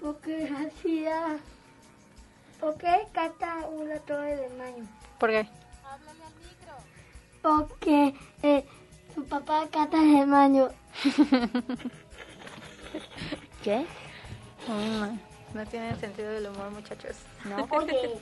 porque 0.00 0.48
hacía, 0.66 1.38
¿por 2.60 2.76
qué 2.76 3.06
cata 3.12 3.66
una 3.68 3.96
torre 4.00 4.36
de 4.36 4.48
mayo? 4.50 4.84
¿Por 5.18 5.30
qué? 5.30 5.48
Porque 7.42 8.14
eh, 8.42 8.64
su 9.14 9.24
papá 9.24 9.66
cata 9.70 9.98
de 9.98 10.26
mayo. 10.26 10.70
¿Qué? 13.62 13.86
No, 14.68 15.18
no 15.54 15.66
tienen 15.66 15.98
sentido 16.00 16.30
del 16.30 16.48
humor, 16.48 16.70
muchachos. 16.70 17.16
No, 17.44 17.64
oye. 17.70 18.18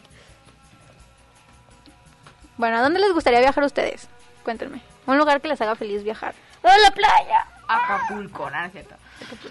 Bueno, 2.57 2.77
¿a 2.77 2.83
dónde 2.83 3.01
les 3.01 3.13
gustaría 3.13 3.41
viajar 3.41 3.65
ustedes? 3.65 4.09
Cuéntenme. 4.45 4.81
Un 5.07 5.19
lugar 5.19 5.41
que 5.41 5.49
les 5.49 5.61
haga 5.61 5.75
feliz 5.75 6.05
viajar. 6.05 6.35
¡A 6.63 6.79
la 6.79 6.91
playa! 6.91 7.47
Acapulco, 7.69 8.51
no 8.51 8.65
es 8.65 8.73
cierto. 8.73 8.95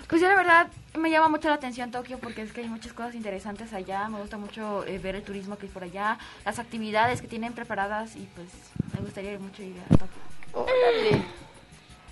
Pues 0.08 0.22
yo 0.22 0.28
la 0.28 0.36
verdad 0.36 0.68
me 0.98 1.10
llama 1.10 1.30
mucho 1.30 1.50
la 1.50 1.56
atención 1.56 1.92
Tokio 1.92 2.20
porque 2.20 2.42
es 2.42 2.52
que 2.52 2.62
hay 2.62 2.68
muchas 2.68 2.94
cosas 2.94 3.16
interesantes 3.16 3.74
allá. 3.74 4.08
Me 4.10 4.20
gusta 4.20 4.38
mucho 4.38 4.86
eh, 4.86 5.00
ver 5.00 5.16
el 5.16 5.24
turismo 5.24 5.58
que 5.58 5.66
hay 5.66 5.72
por 5.72 5.84
allá, 5.84 6.18
las 6.46 6.60
actividades 6.60 7.22
que 7.22 7.28
tienen 7.28 7.54
preparadas 7.54 8.16
y 8.16 8.30
pues 8.36 8.48
me 8.94 9.02
gustaría 9.02 9.34
ir 9.34 9.40
mucho 9.40 9.64
ir 9.64 9.76
a 9.90 9.98
Tokio. 9.98 10.22
Órale. 10.54 11.26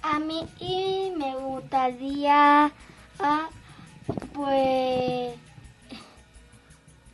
A 0.04 0.20
mí 0.20 0.48
y 0.60 1.14
me 1.16 1.36
gustaría, 1.36 2.72
ah, 3.20 3.50
pues, 4.34 5.36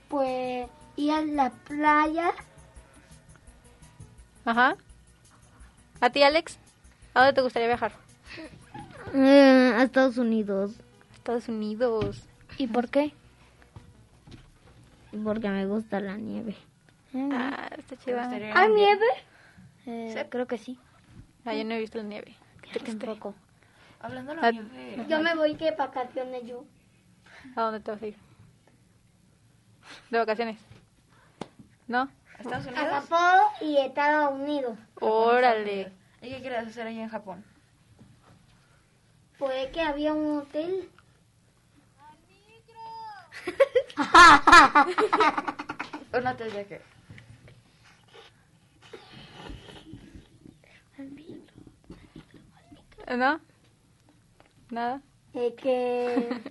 pues, 0.08 0.70
ir 0.96 1.12
a 1.12 1.22
la 1.22 1.50
playa. 1.50 2.32
Ajá. 4.46 4.78
¿A 6.00 6.10
ti, 6.10 6.24
Alex? 6.24 6.58
¿A 7.14 7.20
dónde 7.20 7.34
te 7.34 7.42
gustaría 7.42 7.68
viajar? 7.68 8.07
A 9.14 9.84
Estados 9.84 10.18
Unidos. 10.18 10.72
Estados 11.14 11.48
Unidos. 11.50 12.24
¿Y 12.58 12.68
por 12.68 12.90
qué? 12.90 13.14
Porque 15.24 15.50
me 15.50 15.66
gusta 15.66 16.00
la 16.00 16.18
nieve. 16.18 16.56
Ah, 17.16 17.70
está 17.78 17.96
chido. 17.98 18.20
¿Hay 18.20 18.70
nieve? 18.74 19.06
Eh, 19.86 20.28
Creo 20.30 20.48
que 20.48 20.58
sí. 20.58 20.78
Ah, 21.46 21.54
yo 21.54 21.64
no 21.64 21.74
he 21.76 21.80
visto 21.80 21.98
la 21.98 22.04
nieve. 22.04 22.36
Qué. 22.74 22.80
Tampoco. 22.80 23.34
Hablando 24.00 24.34
de 24.34 24.40
Ah, 24.42 24.52
la 24.52 24.52
nieve, 24.52 25.06
Yo 25.08 25.20
me 25.22 25.34
voy 25.36 25.56
de 25.56 25.72
vacaciones 25.72 26.44
yo. 26.46 26.66
¿A 27.56 27.62
dónde 27.64 27.80
te 27.80 27.92
vas 27.92 28.02
a 28.02 28.08
ir? 28.08 28.16
¿De 30.12 30.18
vacaciones? 30.18 30.58
¿No? 31.88 32.02
¿a 32.02 32.42
Estados 32.42 32.68
A 32.68 32.70
Unidos? 32.70 32.90
Japón 32.90 33.40
y 33.62 33.78
Estados 33.78 34.34
Unidos. 34.40 34.78
Órale. 35.00 35.92
¿Y 36.22 36.30
qué 36.30 36.42
quieres 36.42 36.68
hacer 36.68 36.88
allá 36.88 37.04
en 37.04 37.10
Japón? 37.10 37.44
Pues 39.38 39.68
que 39.72 39.82
había 39.82 40.14
un 40.14 40.40
hotel. 40.40 40.90
¿Un 46.14 46.28
hotel 46.28 46.54
de 46.54 46.66
qué? 46.66 46.82
¿No? 53.16 53.40
¿Nada? 54.70 55.02
Es 55.34 55.54
que 55.54 56.42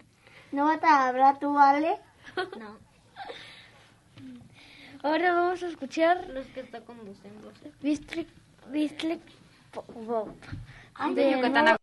no 0.53 0.64
vas 0.64 0.83
a 0.83 1.09
hablar 1.09 1.38
tú, 1.38 1.59
Ale. 1.59 1.99
No. 2.59 2.79
Ahora 5.03 5.35
vamos 5.35 5.62
a 5.62 5.68
escuchar 5.68 6.29
los 6.29 6.46
que 6.46 6.61
está 6.61 6.81
conduciendo. 6.81 7.53
District, 7.81 8.31
District. 8.72 9.22
Ay, 10.94 11.14
De 11.14 11.33
Yucatán. 11.33 11.77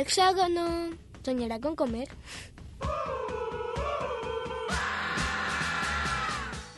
Hexágono. 0.00 0.90
¿Soñará 1.24 1.60
con 1.60 1.76
comer? 1.76 2.08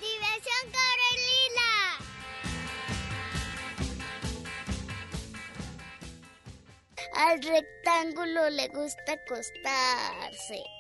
Diversión 0.01 0.65
Corelila. 0.77 1.73
Al 7.15 7.43
rectángulo 7.43 8.51
le 8.51 8.69
gusta 8.69 9.13
acostarse. 9.13 10.80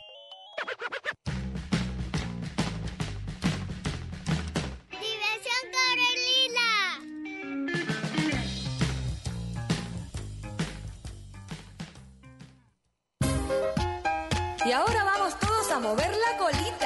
Y 14.70 14.72
ahora 14.72 15.02
vamos 15.02 15.34
todos 15.34 15.68
a 15.72 15.80
mover 15.80 16.12
la 16.16 16.38
colita. 16.38 16.79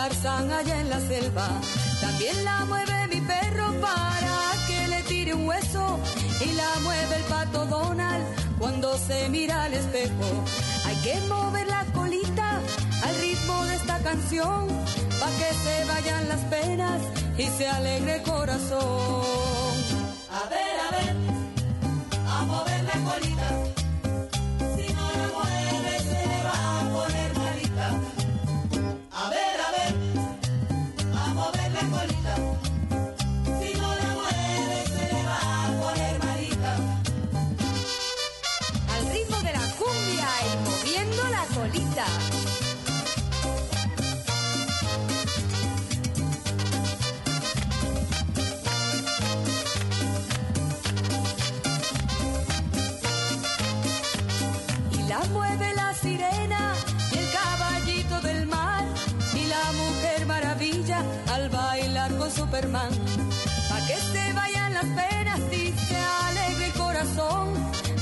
Tarzán 0.00 0.50
allá 0.50 0.80
en 0.80 0.88
la 0.88 0.98
selva. 0.98 1.46
También 2.00 2.42
la 2.42 2.64
mueve 2.64 3.06
mi 3.08 3.20
perro 3.20 3.66
para 3.82 4.36
que 4.66 4.88
le 4.88 5.02
tire 5.02 5.34
un 5.34 5.46
hueso 5.46 6.00
y 6.40 6.52
la 6.52 6.70
mueve 6.80 7.16
el 7.16 7.22
pato 7.24 7.66
Donald 7.66 8.24
cuando 8.58 8.96
se 8.96 9.28
mira 9.28 9.64
al 9.64 9.74
espejo. 9.74 10.28
Hay 10.86 10.96
que 11.04 11.20
mover 11.28 11.66
la 11.66 11.84
colita 11.92 12.60
al 13.04 13.14
ritmo 13.20 13.62
de 13.66 13.74
esta 13.74 13.98
canción 13.98 14.68
para 15.20 15.32
que 15.38 15.50
se 15.64 15.84
vayan 15.84 16.28
las 16.30 16.40
penas 16.56 17.02
y 17.36 17.46
se 17.58 17.68
alegre 17.68 18.16
el 18.16 18.22
corazón. 18.22 19.59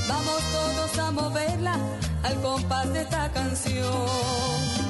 Vamos 0.09 0.41
todos 0.51 0.97
a 0.97 1.11
moverla 1.11 1.75
al 2.23 2.41
compás 2.41 2.91
de 2.91 3.01
esta 3.01 3.31
canción. 3.31 4.88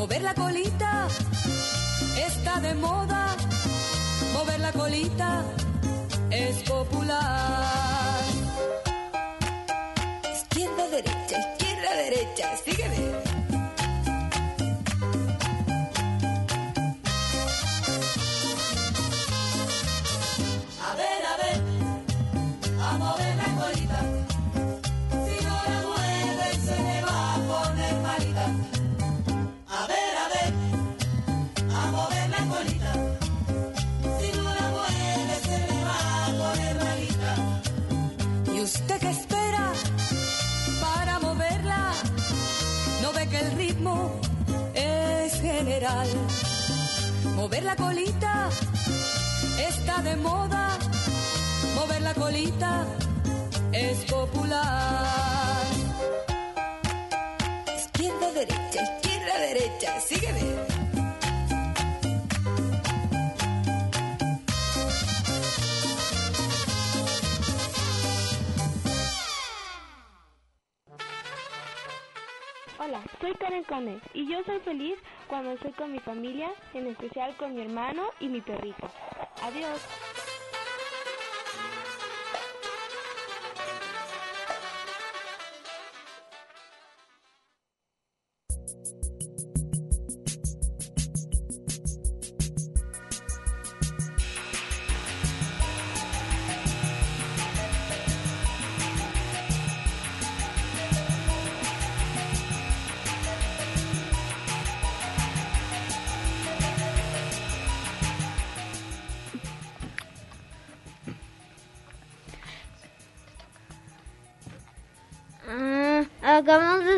Mover 0.00 0.22
la 0.22 0.32
colita 0.32 1.08
está 2.26 2.58
de 2.60 2.72
moda. 2.72 3.36
Mover 4.32 4.58
la 4.58 4.72
colita 4.72 5.44
es 6.30 6.62
popular. 6.62 8.24
Izquierda, 10.34 10.88
derecha, 10.88 11.38
izquierda, 11.38 11.94
derecha. 11.96 12.56
Sígueme. 12.64 12.79
Mover 47.36 47.64
la 47.64 47.74
colita 47.74 48.48
está 49.68 50.02
de 50.02 50.14
moda. 50.16 50.78
Mover 51.74 52.02
la 52.02 52.14
colita 52.14 52.86
es 53.72 54.04
popular. 54.04 55.64
Izquierda, 57.76 58.32
derecha, 58.32 58.82
izquierda, 58.82 59.38
derecha. 59.38 60.00
Sígueme. 60.00 60.80
Hola, 72.78 73.02
soy 73.20 73.34
Karen 73.34 73.64
Cone 73.64 74.00
y 74.14 74.30
yo 74.30 74.42
soy 74.44 74.58
feliz 74.60 74.96
cuando 75.30 75.52
estoy 75.52 75.70
con 75.72 75.92
mi 75.92 76.00
familia, 76.00 76.50
en 76.74 76.88
especial 76.88 77.34
con 77.36 77.54
mi 77.54 77.62
hermano 77.62 78.02
y 78.18 78.28
mi 78.28 78.40
perrito. 78.40 78.90
Adiós. 79.42 80.09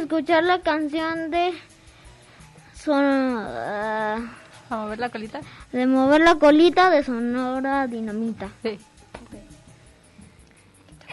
Escuchar 0.02 0.44
la 0.44 0.60
canción 0.60 1.30
de 1.30 1.52
Son- 2.74 3.36
ah, 3.38 4.18
¿A 4.70 4.76
mover 4.76 4.98
la 4.98 5.08
colita? 5.10 5.40
de 5.72 5.86
mover 5.86 6.20
la 6.22 6.34
colita 6.36 6.90
de 6.90 7.02
Sonora 7.04 7.86
Dinamita. 7.86 8.48
Sí. 8.62 8.78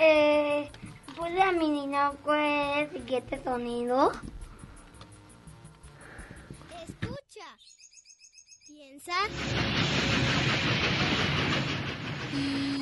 Eh, 0.01 0.69
¿Puede 1.17 1.41
adivinar 1.41 2.13
cuál 2.23 2.39
es 2.39 2.91
el 2.93 3.01
siguiente 3.01 3.41
sonido? 3.43 4.11
Piensa. 8.67 9.13
Y... 12.33 12.78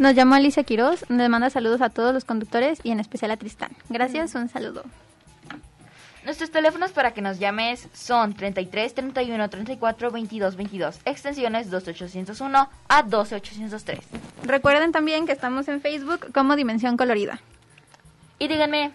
Nos 0.00 0.14
llama 0.14 0.36
Alicia 0.36 0.64
Quiroz, 0.64 1.04
nos 1.10 1.28
manda 1.28 1.50
saludos 1.50 1.82
a 1.82 1.90
todos 1.90 2.14
los 2.14 2.24
conductores 2.24 2.80
y 2.82 2.90
en 2.90 3.00
especial 3.00 3.32
a 3.32 3.36
Tristán. 3.36 3.72
Gracias, 3.90 4.34
un 4.34 4.48
saludo. 4.48 4.82
Nuestros 6.24 6.50
teléfonos 6.50 6.92
para 6.92 7.12
que 7.12 7.20
nos 7.20 7.38
llames 7.38 7.86
son 7.92 8.32
33 8.32 8.94
31 8.94 9.50
34 9.50 10.10
22 10.10 10.56
22, 10.56 11.00
extensiones 11.04 11.70
12801 11.70 12.70
a 12.88 13.02
12803. 13.02 14.00
Recuerden 14.44 14.90
también 14.90 15.26
que 15.26 15.32
estamos 15.32 15.68
en 15.68 15.82
Facebook 15.82 16.32
como 16.32 16.56
Dimensión 16.56 16.96
Colorida. 16.96 17.38
Y 18.38 18.48
díganme, 18.48 18.92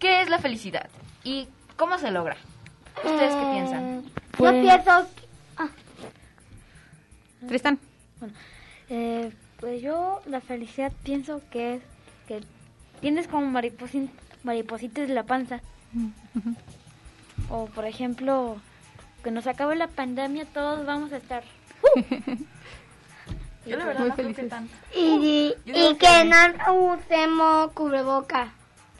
¿qué 0.00 0.22
es 0.22 0.28
la 0.28 0.40
felicidad? 0.40 0.90
¿Y 1.22 1.46
cómo 1.76 1.96
se 1.96 2.10
logra? 2.10 2.36
¿Ustedes 3.04 3.36
qué 3.36 3.50
piensan? 3.52 4.02
Yo 4.36 4.50
pienso... 4.50 5.08
ah, 5.58 5.68
Tristán. 7.46 7.78
Bueno, 8.18 8.34
eh, 8.88 9.30
pues 9.60 9.82
yo 9.82 10.20
la 10.26 10.40
felicidad 10.40 10.92
pienso 11.02 11.40
que 11.50 11.74
es 11.74 11.82
que 12.26 12.42
tienes 13.00 13.26
como 13.28 13.46
mariposin- 13.46 14.10
maripositas 14.44 15.08
de 15.08 15.14
la 15.14 15.24
panza. 15.24 15.60
O 17.50 17.66
por 17.66 17.84
ejemplo, 17.86 18.56
que 19.24 19.30
nos 19.30 19.46
acabe 19.46 19.76
la 19.76 19.88
pandemia, 19.88 20.44
todos 20.46 20.84
vamos 20.86 21.12
a 21.12 21.16
estar. 21.16 21.42
Yo 23.66 23.76
la 23.76 23.84
verdad 23.84 24.00
Muy 24.00 24.08
no 24.10 24.14
creo 24.14 24.34
que 24.34 24.42
tanto. 24.44 24.74
Y, 24.94 25.54
y 25.66 25.94
que 25.96 26.24
no 26.24 26.74
usemos 26.94 27.72
cubreboca. 27.72 28.52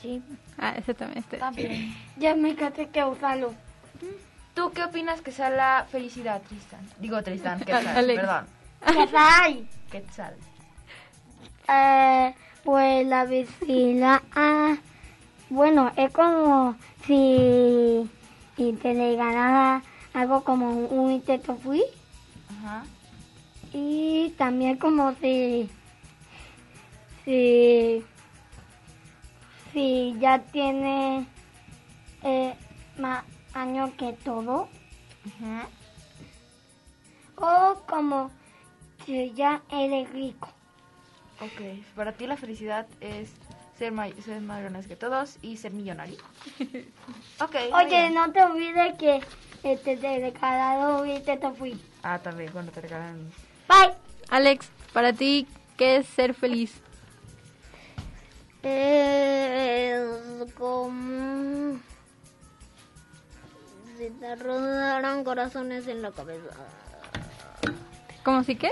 Sí. 0.02 0.22
Ah, 0.59 0.74
ese 0.76 0.94
también. 0.94 1.18
Este. 1.20 1.38
También. 1.38 1.94
Ya 2.16 2.34
me 2.34 2.54
cansé 2.54 2.88
que 2.88 3.04
usarlo. 3.04 3.54
¿Tú 4.54 4.70
qué 4.72 4.84
opinas 4.84 5.20
que 5.20 5.32
sea 5.32 5.50
la 5.50 5.86
felicidad, 5.90 6.42
Tristan? 6.42 6.80
Digo 6.98 7.22
Tristan, 7.22 7.61
Al- 7.61 7.64
Quetzal, 7.66 8.06
perdón. 8.06 8.46
¿Qué 8.86 9.16
hay? 9.16 9.68
Quetzal. 9.90 10.34
Eh, 11.68 12.34
pues 12.64 13.06
la 13.06 13.24
vecina, 13.24 14.22
ah, 14.34 14.76
bueno, 15.50 15.92
es 15.96 16.10
como 16.12 16.76
si 17.06 18.08
y 18.56 18.72
te 18.72 18.94
le 18.94 19.16
ganara 19.16 19.82
algo 20.12 20.42
como 20.42 20.70
un 20.70 21.12
intento 21.12 21.56
fui 21.56 21.82
Ajá. 22.50 22.84
y 23.72 24.30
también 24.36 24.76
como 24.78 25.14
si 25.20 25.70
si 27.24 28.04
si 29.72 30.16
ya 30.18 30.40
tiene 30.40 31.26
eh, 32.22 32.54
más 32.98 33.24
años 33.54 33.90
que 33.96 34.12
todo 34.24 34.68
Ajá. 35.26 35.68
o 37.36 37.80
como 37.86 38.30
si 39.06 39.32
ya 39.34 39.62
eres 39.70 40.10
rico. 40.12 40.48
Ok, 41.41 41.61
para 41.95 42.12
ti 42.12 42.26
la 42.26 42.36
felicidad 42.36 42.86
es 43.01 43.30
ser, 43.78 43.93
may- 43.93 44.12
ser 44.22 44.41
más 44.41 44.61
grande 44.61 44.86
que 44.89 44.97
todos 44.97 45.36
y 45.41 45.57
ser 45.57 45.72
millonario. 45.72 46.16
ok. 47.41 47.55
Oye, 47.74 48.11
no 48.11 48.32
te 48.32 48.43
olvides 48.43 48.95
que 48.99 49.20
este 49.62 49.97
te 49.97 50.18
regalaron 50.18 51.03
un 51.03 51.09
intento 51.09 51.53
fui. 51.55 51.80
Ah, 52.03 52.18
también 52.18 52.51
cuando 52.51 52.72
te 52.72 52.80
regalan. 52.80 53.30
Bye. 53.68 53.95
Alex, 54.30 54.68
para 54.93 55.12
ti, 55.12 55.47
¿qué 55.76 55.97
es 55.99 56.07
ser 56.09 56.34
feliz? 56.34 56.80
Es 58.62 60.53
como 60.55 61.78
si 63.97 64.11
te 64.11 64.36
rodaran 64.36 65.22
corazones 65.24 65.86
en 65.86 66.03
la 66.03 66.11
cabeza. 66.11 66.51
¿Cómo 68.24 68.43
si 68.43 68.57
qué? 68.57 68.70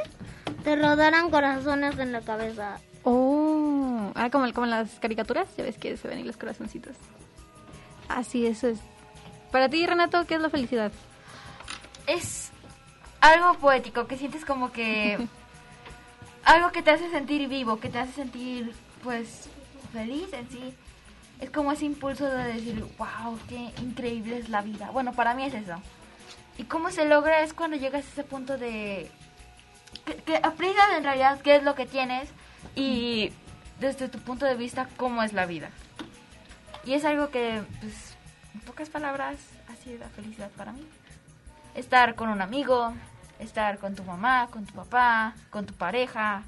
Te 0.66 0.74
rodaran 0.74 1.30
corazones 1.30 1.96
en 1.96 2.10
la 2.10 2.22
cabeza. 2.22 2.80
Oh, 3.04 4.10
ah, 4.16 4.30
como, 4.30 4.52
como 4.52 4.64
en 4.64 4.72
las 4.72 4.98
caricaturas, 4.98 5.46
ya 5.56 5.62
ves 5.62 5.78
que 5.78 5.96
se 5.96 6.08
ven 6.08 6.18
ahí 6.18 6.24
los 6.24 6.36
corazoncitos. 6.36 6.96
Así, 8.08 8.48
eso 8.48 8.66
es. 8.66 8.80
Para 9.52 9.68
ti, 9.68 9.86
Renato, 9.86 10.26
¿qué 10.26 10.34
es 10.34 10.40
la 10.40 10.50
felicidad? 10.50 10.90
Es 12.08 12.50
algo 13.20 13.54
poético, 13.60 14.08
que 14.08 14.18
sientes 14.18 14.44
como 14.44 14.72
que... 14.72 15.28
algo 16.44 16.72
que 16.72 16.82
te 16.82 16.90
hace 16.90 17.10
sentir 17.10 17.46
vivo, 17.46 17.78
que 17.78 17.88
te 17.88 18.00
hace 18.00 18.14
sentir, 18.14 18.74
pues, 19.04 19.48
feliz 19.92 20.32
en 20.32 20.50
sí. 20.50 20.74
Es 21.40 21.50
como 21.50 21.70
ese 21.70 21.84
impulso 21.84 22.24
de 22.24 22.42
decir, 22.54 22.84
wow, 22.98 23.38
qué 23.48 23.70
increíble 23.80 24.38
es 24.38 24.48
la 24.48 24.62
vida. 24.62 24.90
Bueno, 24.90 25.12
para 25.12 25.32
mí 25.32 25.44
es 25.44 25.54
eso. 25.54 25.80
Y 26.58 26.64
cómo 26.64 26.90
se 26.90 27.04
logra 27.04 27.42
es 27.42 27.54
cuando 27.54 27.76
llegas 27.76 28.04
a 28.04 28.08
ese 28.08 28.24
punto 28.24 28.58
de... 28.58 29.08
Que, 30.06 30.14
que 30.16 30.36
aprendas 30.36 30.86
en 30.96 31.04
realidad 31.04 31.40
qué 31.42 31.56
es 31.56 31.62
lo 31.62 31.74
que 31.74 31.84
tienes 31.84 32.30
y 32.74 33.32
desde 33.80 34.08
tu 34.08 34.18
punto 34.20 34.46
de 34.46 34.54
vista 34.54 34.88
cómo 34.96 35.22
es 35.22 35.32
la 35.32 35.46
vida. 35.46 35.70
Y 36.84 36.94
es 36.94 37.04
algo 37.04 37.30
que, 37.30 37.62
pues, 37.80 38.16
en 38.54 38.60
pocas 38.60 38.88
palabras, 38.88 39.36
ha 39.68 39.74
sido 39.74 39.98
la 39.98 40.08
felicidad 40.08 40.50
para 40.56 40.72
mí. 40.72 40.86
Estar 41.74 42.14
con 42.14 42.28
un 42.28 42.40
amigo, 42.40 42.94
estar 43.38 43.78
con 43.78 43.94
tu 43.94 44.04
mamá, 44.04 44.48
con 44.50 44.64
tu 44.66 44.72
papá, 44.72 45.34
con 45.50 45.66
tu 45.66 45.74
pareja. 45.74 46.44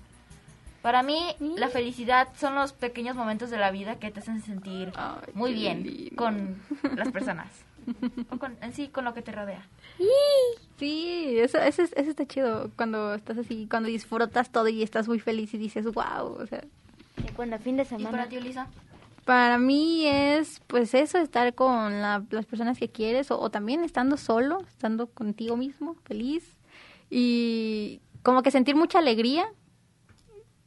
Para 0.80 1.02
mí, 1.02 1.34
la 1.40 1.68
felicidad 1.68 2.28
son 2.36 2.54
los 2.54 2.72
pequeños 2.72 3.16
momentos 3.16 3.50
de 3.50 3.58
la 3.58 3.70
vida 3.72 3.98
que 3.98 4.10
te 4.10 4.20
hacen 4.20 4.40
sentir 4.42 4.92
muy 5.34 5.52
bien 5.52 5.82
lindo. 5.82 6.16
con 6.16 6.62
las 6.94 7.08
personas. 7.12 7.48
o 8.30 8.38
con, 8.38 8.56
en 8.62 8.72
sí, 8.72 8.88
con 8.88 9.04
lo 9.04 9.14
que 9.14 9.22
te 9.22 9.32
rodea. 9.32 9.66
Sí, 10.78 11.38
eso, 11.38 11.58
eso, 11.58 11.82
es- 11.82 11.92
eso 11.94 12.10
está 12.10 12.24
chido 12.26 12.70
cuando 12.76 13.14
estás 13.14 13.36
así, 13.38 13.66
cuando 13.68 13.88
disfrutas 13.88 14.50
todo 14.50 14.68
y 14.68 14.82
estás 14.82 15.08
muy 15.08 15.18
feliz 15.18 15.52
y 15.54 15.58
dices, 15.58 15.84
wow, 15.86 16.36
o 16.40 16.46
sea, 16.46 16.62
Y 17.28 17.32
cuando 17.32 17.58
fin 17.58 17.76
de 17.76 17.82
¿Y 17.82 17.86
semana. 17.86 18.10
para 18.10 18.28
ti, 18.28 18.36
Elisa? 18.36 18.68
Para 19.24 19.58
mí 19.58 20.06
es, 20.06 20.60
pues 20.68 20.94
eso, 20.94 21.18
estar 21.18 21.52
con 21.54 22.00
la- 22.00 22.24
las 22.30 22.46
personas 22.46 22.78
que 22.78 22.88
quieres 22.88 23.30
o, 23.32 23.40
o 23.40 23.50
también 23.50 23.82
estando 23.84 24.16
solo, 24.16 24.60
estando 24.68 25.08
contigo 25.08 25.56
mismo, 25.56 25.96
feliz 26.04 26.56
y 27.10 28.00
como 28.22 28.42
que 28.42 28.50
sentir 28.52 28.76
mucha 28.76 29.00
alegría. 29.00 29.46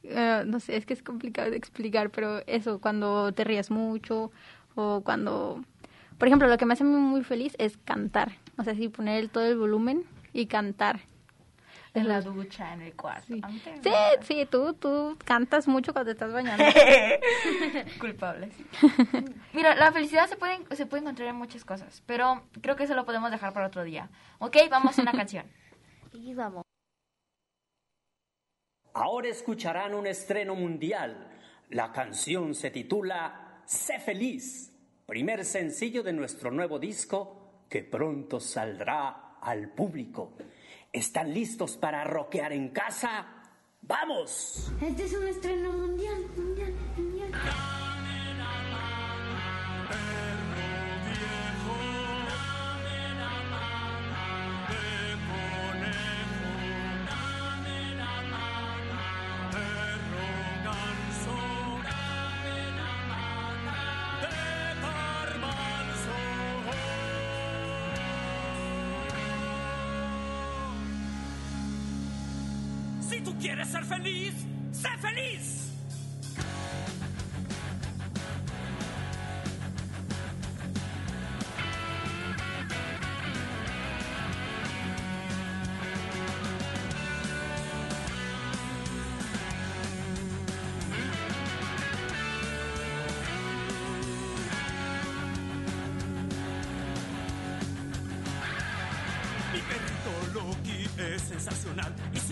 Eh, 0.03 0.43
no 0.45 0.59
sé, 0.59 0.75
es 0.75 0.85
que 0.85 0.93
es 0.93 1.03
complicado 1.03 1.49
de 1.51 1.57
explicar, 1.57 2.09
pero 2.09 2.41
eso, 2.47 2.79
cuando 2.81 3.31
te 3.31 3.43
rías 3.45 3.71
mucho 3.71 4.31
o 4.75 5.01
cuando, 5.05 5.63
por 6.17 6.27
ejemplo, 6.27 6.47
lo 6.49 6.57
que 6.57 6.65
me 6.65 6.73
hace 6.73 6.83
muy, 6.83 6.99
muy 6.99 7.23
feliz 7.23 7.55
es 7.59 7.77
cantar, 7.77 8.33
o 8.61 8.63
sea, 8.63 8.73
sí, 8.75 8.87
poner 8.89 9.19
el- 9.19 9.29
todo 9.29 9.45
el 9.45 9.57
volumen 9.57 10.03
y 10.33 10.45
cantar. 10.45 11.01
En 11.93 12.07
la 12.07 12.21
ducha, 12.21 12.73
en 12.73 12.81
el 12.83 12.93
cuarto. 12.95 13.33
Sí, 13.83 13.91
sí, 14.21 14.47
tú, 14.49 14.73
tú 14.75 15.17
cantas 15.25 15.67
mucho 15.67 15.91
cuando 15.91 16.07
te 16.07 16.13
estás 16.13 16.31
bañando. 16.31 16.63
Culpable, 17.99 18.49
sí. 18.55 18.65
Mira, 19.53 19.75
la 19.75 19.91
felicidad 19.91 20.27
se 20.29 20.37
puede, 20.37 20.59
se 20.73 20.85
puede 20.85 21.01
encontrar 21.01 21.27
en 21.27 21.35
muchas 21.35 21.65
cosas, 21.65 22.01
pero 22.05 22.43
creo 22.61 22.77
que 22.77 22.85
eso 22.85 22.95
lo 22.95 23.05
podemos 23.05 23.29
dejar 23.29 23.51
para 23.51 23.67
otro 23.67 23.83
día. 23.83 24.07
¿Ok? 24.39 24.55
Vamos 24.69 24.97
a 24.97 25.01
una 25.01 25.11
canción. 25.11 25.45
Y 26.13 26.33
vamos. 26.33 26.63
Ahora 28.93 29.27
escucharán 29.29 29.93
un 29.93 30.07
estreno 30.07 30.55
mundial. 30.55 31.27
La 31.69 31.91
canción 31.91 32.55
se 32.55 32.71
titula 32.71 33.61
Sé 33.65 33.99
feliz 33.99 34.69
primer 35.05 35.43
sencillo 35.43 36.03
de 36.03 36.13
nuestro 36.13 36.51
nuevo 36.51 36.79
disco 36.79 37.40
que 37.71 37.83
pronto 37.83 38.37
saldrá 38.41 39.37
al 39.39 39.69
público. 39.69 40.33
¿Están 40.91 41.33
listos 41.33 41.77
para 41.77 42.03
rockear 42.03 42.51
en 42.51 42.67
casa? 42.67 43.25
¡Vamos! 43.83 44.73
Este 44.81 45.05
es 45.05 45.13
un 45.13 45.25
estreno 45.25 45.71
mundial, 45.71 46.21
mundial, 46.35 46.73
mundial. 46.97 47.31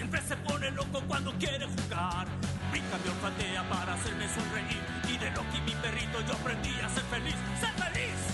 Siempre 0.09 0.21
se 0.27 0.35
pone 0.37 0.71
loco 0.71 1.01
cuando 1.07 1.31
quiere 1.33 1.65
jugar. 1.65 2.27
Brinca, 2.71 2.97
me 3.03 3.11
olfatea 3.11 3.69
para 3.69 3.93
hacerme 3.93 4.27
sonreír 4.27 4.81
y 5.07 5.17
de 5.17 5.29
Loki 5.31 5.61
mi 5.65 5.73
perrito 5.73 6.21
yo 6.27 6.33
aprendí 6.33 6.71
a 6.83 6.89
ser 6.89 7.03
feliz. 7.03 7.35
¡Sé 7.59 7.67
feliz! 7.83 8.28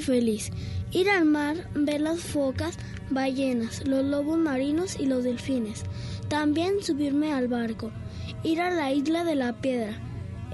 Feliz 0.00 0.50
ir 0.92 1.10
al 1.10 1.24
mar, 1.24 1.68
ver 1.74 2.00
las 2.00 2.20
focas, 2.20 2.78
ballenas, 3.10 3.86
los 3.86 4.04
lobos 4.04 4.38
marinos 4.38 4.98
y 4.98 5.06
los 5.06 5.24
delfines. 5.24 5.84
También 6.28 6.82
subirme 6.82 7.32
al 7.32 7.48
barco, 7.48 7.90
ir 8.42 8.60
a 8.60 8.70
la 8.70 8.92
isla 8.92 9.24
de 9.24 9.34
la 9.34 9.60
piedra. 9.60 10.00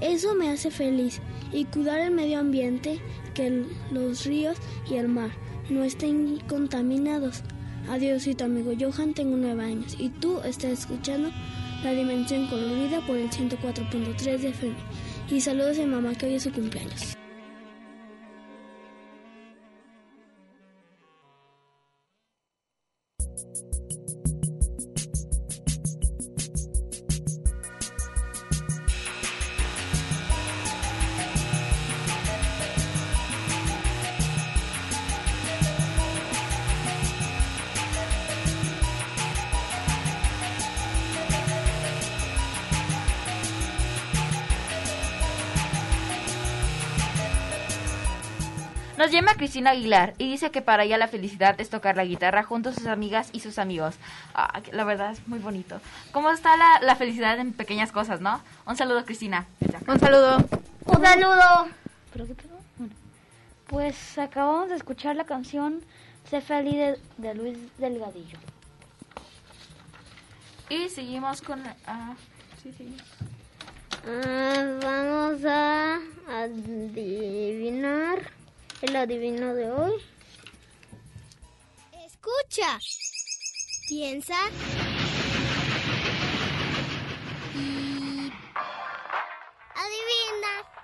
Eso 0.01 0.35
me 0.35 0.49
hace 0.49 0.71
feliz 0.71 1.21
y 1.53 1.65
cuidar 1.65 1.99
el 1.99 2.11
medio 2.11 2.39
ambiente, 2.39 2.99
que 3.33 3.65
los 3.91 4.25
ríos 4.25 4.57
y 4.89 4.95
el 4.95 5.07
mar 5.07 5.31
no 5.69 5.83
estén 5.83 6.39
contaminados. 6.47 7.43
Adiósito 7.89 8.45
amigo 8.45 8.73
Johan, 8.79 9.13
tengo 9.13 9.37
nueve 9.37 9.63
años 9.63 9.95
y 9.99 10.09
tú 10.09 10.39
estás 10.43 10.71
escuchando 10.71 11.29
La 11.83 11.91
Dimensión 11.91 12.47
Colorida 12.47 13.05
por 13.05 13.17
el 13.17 13.29
104.3 13.29 14.37
de 14.39 14.49
FM. 14.49 14.75
Y 15.29 15.41
saludos 15.41 15.79
a 15.79 15.85
mamá 15.85 16.15
que 16.15 16.25
hoy 16.25 16.35
es 16.35 16.43
su 16.43 16.51
cumpleaños. 16.51 17.14
Nos 49.05 49.13
llama 49.13 49.35
Cristina 49.35 49.69
Aguilar 49.69 50.15
y 50.17 50.31
dice 50.31 50.49
que 50.49 50.63
para 50.63 50.83
ella 50.83 50.97
la 50.97 51.07
felicidad 51.07 51.61
es 51.61 51.69
tocar 51.69 51.95
la 51.95 52.05
guitarra 52.05 52.41
junto 52.41 52.69
a 52.69 52.73
sus 52.73 52.87
amigas 52.87 53.29
y 53.33 53.39
sus 53.39 53.59
amigos. 53.59 53.93
Ah, 54.33 54.63
la 54.71 54.83
verdad 54.83 55.11
es 55.11 55.27
muy 55.27 55.37
bonito. 55.37 55.79
¿Cómo 56.11 56.31
está 56.31 56.57
la, 56.57 56.79
la 56.81 56.95
felicidad 56.95 57.37
en 57.37 57.53
pequeñas 57.53 57.91
cosas, 57.91 58.19
no? 58.19 58.41
Un 58.65 58.75
saludo, 58.75 59.05
Cristina. 59.05 59.45
Un 59.87 59.99
saludo. 59.99 60.37
Un 60.87 61.05
saludo. 61.05 61.67
¿Pero 62.13 62.25
qué 62.25 62.33
pedo? 62.33 62.57
Bueno, 62.79 62.95
pues 63.67 64.17
acabamos 64.17 64.69
de 64.69 64.75
escuchar 64.75 65.15
la 65.15 65.25
canción 65.25 65.83
Sé 66.27 66.41
feliz 66.41 66.73
de, 66.73 66.99
de 67.17 67.35
Luis 67.35 67.59
Delgadillo. 67.77 68.39
Y 70.67 70.89
seguimos 70.89 71.43
con... 71.43 71.61
ah, 71.85 72.15
sí, 72.63 72.73
sí. 72.75 72.97
Ah, 74.07 74.79
vamos 74.81 75.45
a 75.45 75.99
adivinar 76.27 78.33
el 78.81 78.95
adivino 78.95 79.53
de 79.53 79.71
hoy. 79.71 79.93
Escucha. 82.05 82.79
Piensa. 83.87 84.35
Y... 87.55 88.31
Adivina. 89.75 90.74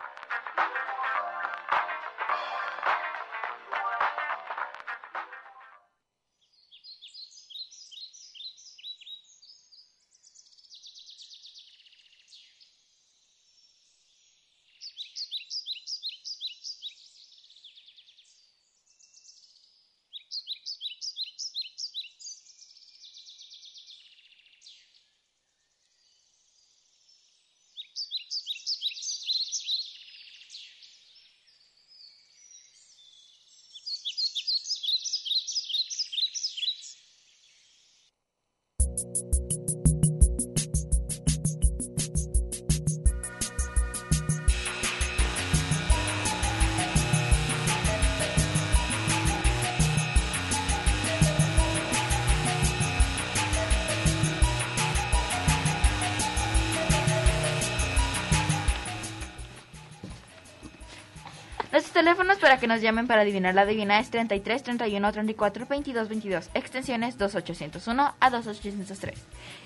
Nuestros 61.92 62.06
teléfonos 62.06 62.38
para 62.38 62.58
que 62.58 62.68
nos 62.68 62.80
llamen 62.80 63.06
para 63.06 63.24
adivinar 63.24 63.54
la 63.54 63.64
adivina 63.64 64.00
es 64.00 64.10
33 64.10 64.64
31 64.64 65.12
34 65.12 65.66
22 65.70 66.08
22, 66.08 66.50
extensiones 66.54 67.18
2801 67.18 68.14
a 68.18 68.30
2803. 68.30 69.20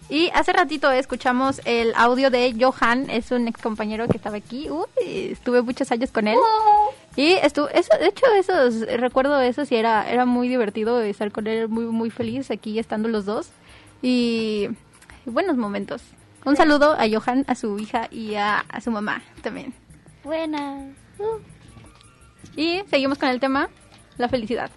Y 0.09 0.31
hace 0.33 0.51
ratito 0.51 0.89
escuchamos 0.89 1.61
el 1.65 1.93
audio 1.95 2.31
de 2.31 2.55
Johan, 2.59 3.11
es 3.11 3.29
un 3.29 3.47
ex 3.47 3.61
compañero 3.61 4.07
que 4.07 4.17
estaba 4.17 4.37
aquí. 4.37 4.71
Uy, 4.71 5.33
estuve 5.33 5.61
muchos 5.61 5.91
años 5.91 6.11
con 6.11 6.27
él. 6.27 6.39
Y 7.15 7.33
estuvo, 7.33 7.69
eso, 7.69 7.95
de 7.99 8.07
hecho, 8.07 8.25
esos, 8.33 8.79
recuerdo 8.99 9.39
eso, 9.41 9.61
y 9.69 9.75
era, 9.75 10.09
era 10.09 10.25
muy 10.25 10.47
divertido 10.47 10.99
estar 11.01 11.31
con 11.31 11.45
él, 11.45 11.69
muy, 11.69 11.85
muy 11.85 12.09
feliz 12.09 12.49
aquí 12.49 12.79
estando 12.79 13.07
los 13.07 13.25
dos. 13.25 13.51
Y 14.01 14.69
buenos 15.25 15.57
momentos. 15.57 16.01
Un 16.43 16.55
saludo 16.55 16.95
a 16.97 17.07
Johan, 17.07 17.45
a 17.47 17.53
su 17.53 17.77
hija 17.77 18.07
y 18.09 18.33
a, 18.33 18.65
a 18.67 18.81
su 18.81 18.89
mamá 18.89 19.21
también. 19.43 19.75
Buena. 20.23 20.87
Y 22.55 22.81
seguimos 22.89 23.17
con 23.17 23.29
el 23.29 23.39
tema, 23.39 23.69
la 24.17 24.29
felicidad. 24.29 24.71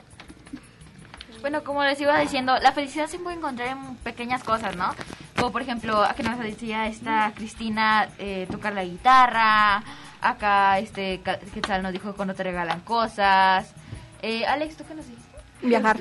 Bueno, 1.41 1.63
como 1.63 1.85
les 1.85 2.01
iba 2.01 2.19
diciendo, 2.19 2.59
la 2.59 2.73
felicidad 2.73 3.07
se 3.07 3.19
puede 3.19 3.37
encontrar 3.37 3.69
en 3.69 3.97
pequeñas 3.97 4.43
cosas, 4.43 4.77
¿no? 4.77 4.93
Como 5.37 5.53
por 5.53 5.63
ejemplo, 5.63 6.05
que 6.17 6.25
nos 6.25 6.39
decía 6.41 6.89
esta 6.89 7.33
Cristina, 7.35 8.09
eh, 8.19 8.49
tocar 8.51 8.73
la 8.73 8.85
guitarra. 8.85 9.83
Acá, 10.21 10.81
este, 10.81 11.21
Quetzal 11.55 11.83
nos 11.83 11.93
dijo 11.93 12.13
cuando 12.15 12.35
te 12.35 12.43
regalan 12.43 12.81
cosas. 12.81 13.73
Eh, 14.21 14.45
Alex, 14.47 14.77
¿tú 14.77 14.85
qué 14.85 14.95
nos 14.97 15.07
dijiste? 15.07 15.39
Viajar. 15.63 16.01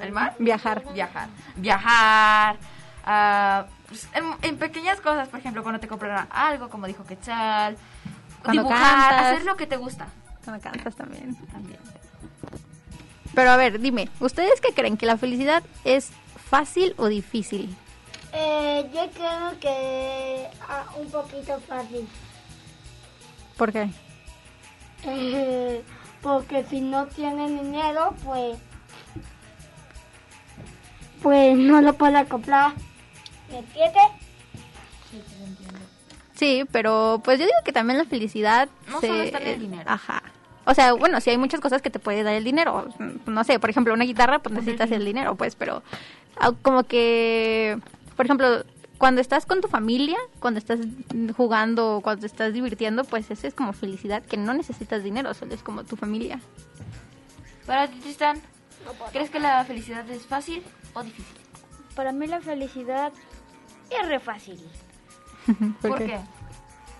¿El 0.00 0.12
mar? 0.12 0.34
Viajar. 0.38 0.82
Viajar. 0.94 1.28
Viajar. 1.56 2.56
ah, 3.04 3.66
pues, 3.88 4.08
en, 4.14 4.24
en 4.40 4.56
pequeñas 4.56 5.02
cosas, 5.02 5.28
por 5.28 5.38
ejemplo, 5.40 5.62
cuando 5.62 5.78
te 5.80 5.86
compran 5.86 6.26
algo, 6.30 6.70
como 6.70 6.86
dijo 6.86 7.04
Quetzal. 7.04 7.76
Cuando 8.42 8.62
dibujar, 8.62 9.10
cantas. 9.10 9.32
hacer 9.32 9.44
lo 9.44 9.56
que 9.56 9.66
te 9.66 9.76
gusta. 9.76 10.06
Cuando 10.44 10.62
cantas 10.62 10.94
también. 10.96 11.34
También. 11.52 11.78
Pero 13.34 13.50
a 13.50 13.56
ver, 13.56 13.80
dime, 13.80 14.08
¿ustedes 14.20 14.60
qué 14.60 14.74
creen? 14.74 14.96
¿Que 14.96 15.06
la 15.06 15.16
felicidad 15.16 15.62
es 15.84 16.10
fácil 16.48 16.94
o 16.98 17.06
difícil? 17.06 17.74
Eh, 18.32 18.90
yo 18.92 19.10
creo 19.10 19.60
que 19.60 20.48
ah, 20.68 20.86
un 20.98 21.10
poquito 21.10 21.58
fácil. 21.60 22.06
¿Por 23.56 23.72
qué? 23.72 23.88
Eh, 25.04 25.82
porque 26.22 26.64
si 26.64 26.80
no 26.80 27.06
tienen 27.06 27.62
dinero, 27.62 28.14
pues 28.24 28.58
pues 31.22 31.56
no 31.56 31.80
lo 31.80 31.94
puede 31.94 32.24
comprar. 32.26 32.72
¿Me 33.50 33.58
entiendes? 33.58 34.02
Sí, 36.34 36.64
pero 36.72 37.20
pues 37.22 37.38
yo 37.38 37.44
digo 37.44 37.58
que 37.64 37.72
también 37.72 37.98
la 37.98 38.04
felicidad... 38.04 38.68
No 38.88 39.00
solo 39.00 39.22
está 39.22 39.38
en 39.38 39.46
el 39.46 39.60
dinero. 39.60 39.84
Ajá. 39.86 40.22
O 40.64 40.74
sea, 40.74 40.92
bueno, 40.92 41.20
sí 41.20 41.30
hay 41.30 41.38
muchas 41.38 41.60
cosas 41.60 41.82
que 41.82 41.90
te 41.90 41.98
puede 41.98 42.22
dar 42.22 42.34
el 42.34 42.44
dinero. 42.44 42.88
No 43.26 43.44
sé, 43.44 43.58
por 43.58 43.70
ejemplo, 43.70 43.94
una 43.94 44.04
guitarra, 44.04 44.38
pues 44.38 44.54
necesitas 44.54 44.90
el 44.90 45.04
dinero, 45.04 45.34
pues, 45.34 45.56
pero 45.56 45.82
ah, 46.38 46.52
como 46.62 46.84
que, 46.84 47.78
por 48.16 48.26
ejemplo, 48.26 48.64
cuando 49.02 49.20
estás 49.20 49.46
con 49.46 49.60
tu 49.60 49.66
familia, 49.66 50.16
cuando 50.38 50.58
estás 50.58 50.78
jugando, 51.36 52.00
cuando 52.04 52.20
te 52.20 52.26
estás 52.26 52.52
divirtiendo, 52.52 53.02
pues 53.02 53.30
eso 53.32 53.48
es 53.48 53.54
como 53.54 53.72
felicidad, 53.72 54.22
que 54.22 54.36
no 54.36 54.54
necesitas 54.54 55.02
dinero, 55.02 55.34
solo 55.34 55.54
es 55.54 55.62
como 55.64 55.82
tu 55.82 55.96
familia. 55.96 56.38
Para 57.66 57.88
ti, 57.88 57.98
Tristan, 57.98 58.40
¿crees 59.10 59.30
que 59.30 59.40
la 59.40 59.64
felicidad 59.64 60.08
es 60.08 60.24
fácil 60.24 60.62
o 60.94 61.02
difícil? 61.02 61.36
Para 61.96 62.12
mí 62.12 62.28
la 62.28 62.40
felicidad 62.40 63.12
es 63.90 64.08
re 64.08 64.20
fácil. 64.20 64.60
¿Por, 65.82 65.98
qué? 65.98 66.20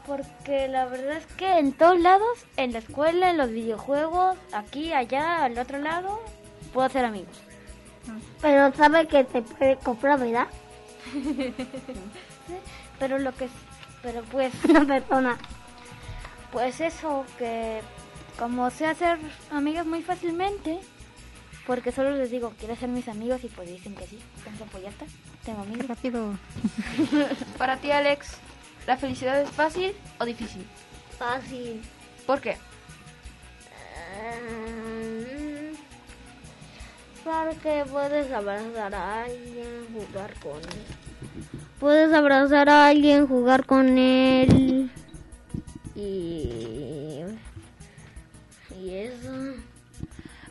Porque 0.07 0.69
la 0.69 0.87
verdad 0.87 1.17
es 1.17 1.27
que 1.27 1.59
en 1.59 1.73
todos 1.73 1.99
lados, 2.01 2.47
en 2.57 2.73
la 2.73 2.81
escuela, 2.81 3.31
en 3.31 3.39
los 3.39 3.51
videojuegos, 3.51 4.37
aquí, 4.53 4.93
allá, 4.93 5.45
al 5.45 5.57
otro 5.59 5.79
lado, 5.79 6.21
puedo 6.73 6.87
hacer 6.87 7.05
amigos. 7.05 7.37
Pero 8.41 8.75
sabe 8.75 9.07
que 9.07 9.25
te 9.25 9.43
puede 9.43 9.77
comprar, 9.77 10.19
¿verdad? 10.19 10.49
Pero 12.99 13.19
lo 13.19 13.33
que... 13.33 13.49
Pero 14.03 14.23
pues... 14.25 14.53
Una 14.69 14.85
persona. 14.85 15.39
Pues 16.51 16.81
eso, 16.81 17.25
que 17.39 17.81
como 18.39 18.71
sé 18.71 18.87
hacer 18.87 19.19
amigas 19.51 19.87
muy 19.87 20.03
fácilmente, 20.03 20.81
porque 21.67 21.93
solo 21.93 22.11
les 22.11 22.31
digo, 22.31 22.53
¿quieres 22.59 22.79
ser 22.79 22.89
mis 22.89 23.09
amigos? 23.09 23.45
Y 23.45 23.49
pues 23.49 23.69
dicen 23.69 23.95
que 23.95 24.07
sí. 24.07 24.19
Entonces 24.39 24.67
pues 24.71 24.83
ya 24.83 24.91
está, 24.91 25.07
tengo 25.45 25.63
amigos. 25.63 25.87
rápido. 25.87 26.39
Para 27.59 27.77
ti, 27.77 27.91
Alex, 27.91 28.37
¿la 28.87 28.97
felicidad 28.97 29.41
es 29.41 29.51
fácil 29.51 29.93
o 30.19 30.25
difícil? 30.25 30.67
Fácil. 31.19 31.83
¿Por 32.27 32.41
qué? 32.41 32.57
Mm, 34.43 35.75
Porque 37.25 37.85
puedes 37.91 38.31
abrazar 38.33 38.95
a 38.95 39.23
alguien, 39.25 39.87
jugar 39.95 40.35
con 40.41 40.59
él. 40.59 40.85
Puedes 41.79 42.13
abrazar 42.13 42.69
a 42.69 42.87
alguien, 42.89 43.27
jugar 43.27 43.65
con 43.67 43.99
él. 43.99 44.91
Y. 45.95 47.21
Y 48.81 48.95
eso. 48.95 49.55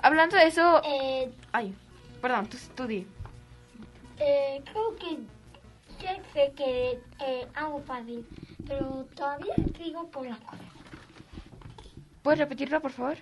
Hablando 0.02 0.36
de 0.38 0.48
eso... 0.48 0.82
Eh, 0.84 1.32
Ay, 1.52 1.74
perdón, 2.22 2.48
tú, 2.48 2.58
tú 2.76 2.88
di. 2.88 3.06
eh, 4.20 4.62
creo 4.72 4.96
que 4.96 5.18
sé 6.34 6.54
que 6.56 7.00
eh, 7.20 7.48
hago 7.56 7.82
fácil, 7.82 8.26
pero 8.68 9.08
todavía 9.16 9.56
sigo 9.78 10.10
por 10.10 10.28
la 10.28 10.36
cosa. 10.38 10.64
¿Puedes 12.22 12.40
repetirlo, 12.40 12.82
por 12.82 12.92
favor? 12.92 13.18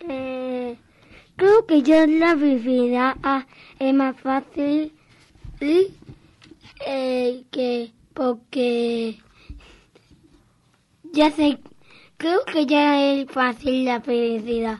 Eh, 0.00 0.76
creo 1.36 1.66
que 1.66 1.82
ya 1.82 2.06
la 2.06 2.36
felicidad 2.36 3.16
ah, 3.22 3.46
es 3.78 3.94
más 3.94 4.16
fácil 4.20 4.92
y, 5.60 5.94
eh, 6.86 7.44
que 7.50 7.92
porque 8.14 9.18
ya 11.12 11.30
sé 11.30 11.58
Creo 12.18 12.44
que 12.46 12.64
ya 12.64 12.98
es 13.12 13.30
fácil 13.30 13.84
la 13.84 14.00
felicidad. 14.00 14.78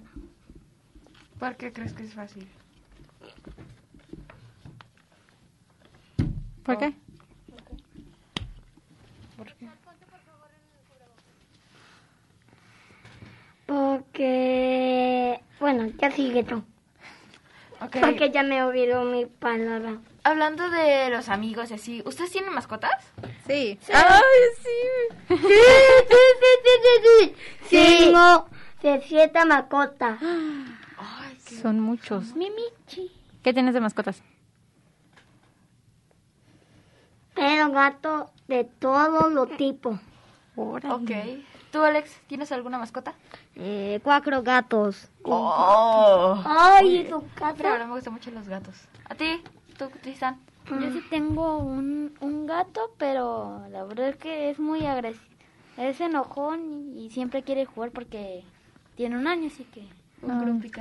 ¿Por 1.38 1.54
qué 1.56 1.70
crees 1.70 1.92
que 1.92 2.04
es 2.04 2.14
fácil? 2.14 2.48
¿Por 6.66 6.78
qué? 6.78 6.92
Porque, 13.66 15.40
bueno, 15.60 15.86
ya 15.98 16.10
sigue 16.10 16.42
tú. 16.42 16.64
Ok. 17.80 17.96
Porque 18.00 18.30
ya 18.32 18.42
me 18.42 18.64
olvidó 18.64 19.04
mi 19.04 19.26
palabra. 19.26 19.98
Hablando 20.24 20.68
de 20.70 21.08
los 21.10 21.28
amigos 21.28 21.70
y 21.70 21.74
así, 21.74 22.02
¿ustedes 22.04 22.32
tienen 22.32 22.52
mascotas? 22.52 23.12
Sí. 23.46 23.78
¡Ay, 23.92 24.22
sí! 24.60 25.16
Sí, 25.28 25.36
sí, 25.36 25.46
sí, 26.08 26.70
sí, 26.72 27.00
sí, 27.04 27.34
sí. 27.68 27.98
Tengo 27.98 28.48
de 28.82 29.02
siete 29.06 29.44
mascotas. 29.44 30.18
Son 31.62 31.78
muchos. 31.78 32.34
Mimichi. 32.34 33.12
¿Qué 33.44 33.52
tienes 33.52 33.74
de 33.74 33.80
mascotas? 33.80 34.20
Pero 37.36 37.70
gato 37.70 38.30
de 38.48 38.64
todos 38.64 39.32
los 39.32 39.56
tipos. 39.56 40.00
Ok. 40.56 41.10
¿Tú, 41.70 41.82
Alex, 41.82 42.18
tienes 42.26 42.50
alguna 42.50 42.78
mascota? 42.78 43.14
Eh, 43.54 44.00
cuatro 44.02 44.42
gatos. 44.42 45.08
Oh. 45.22 46.42
Ay, 46.44 46.98
¿y 46.98 47.04
tu 47.04 47.22
casa? 47.34 47.54
Pero 47.58 47.86
me 47.86 47.92
gustan 47.92 48.14
mucho 48.14 48.30
los 48.30 48.48
gatos. 48.48 48.74
¿A 49.08 49.14
ti? 49.14 49.42
¿Tú, 49.78 49.88
Tristan? 50.02 50.40
Yo 50.68 50.90
sí 50.90 51.00
tengo 51.10 51.58
un, 51.58 52.16
un 52.20 52.46
gato, 52.46 52.92
pero 52.98 53.62
la 53.70 53.84
verdad 53.84 54.08
es 54.08 54.16
que 54.16 54.50
es 54.50 54.58
muy 54.58 54.84
agresivo. 54.84 55.24
Es 55.76 56.00
enojón 56.00 56.64
y, 56.96 57.06
y 57.06 57.10
siempre 57.10 57.42
quiere 57.42 57.66
jugar 57.66 57.90
porque 57.90 58.42
tiene 58.96 59.16
un 59.18 59.26
año, 59.26 59.48
así 59.48 59.64
que... 59.64 59.86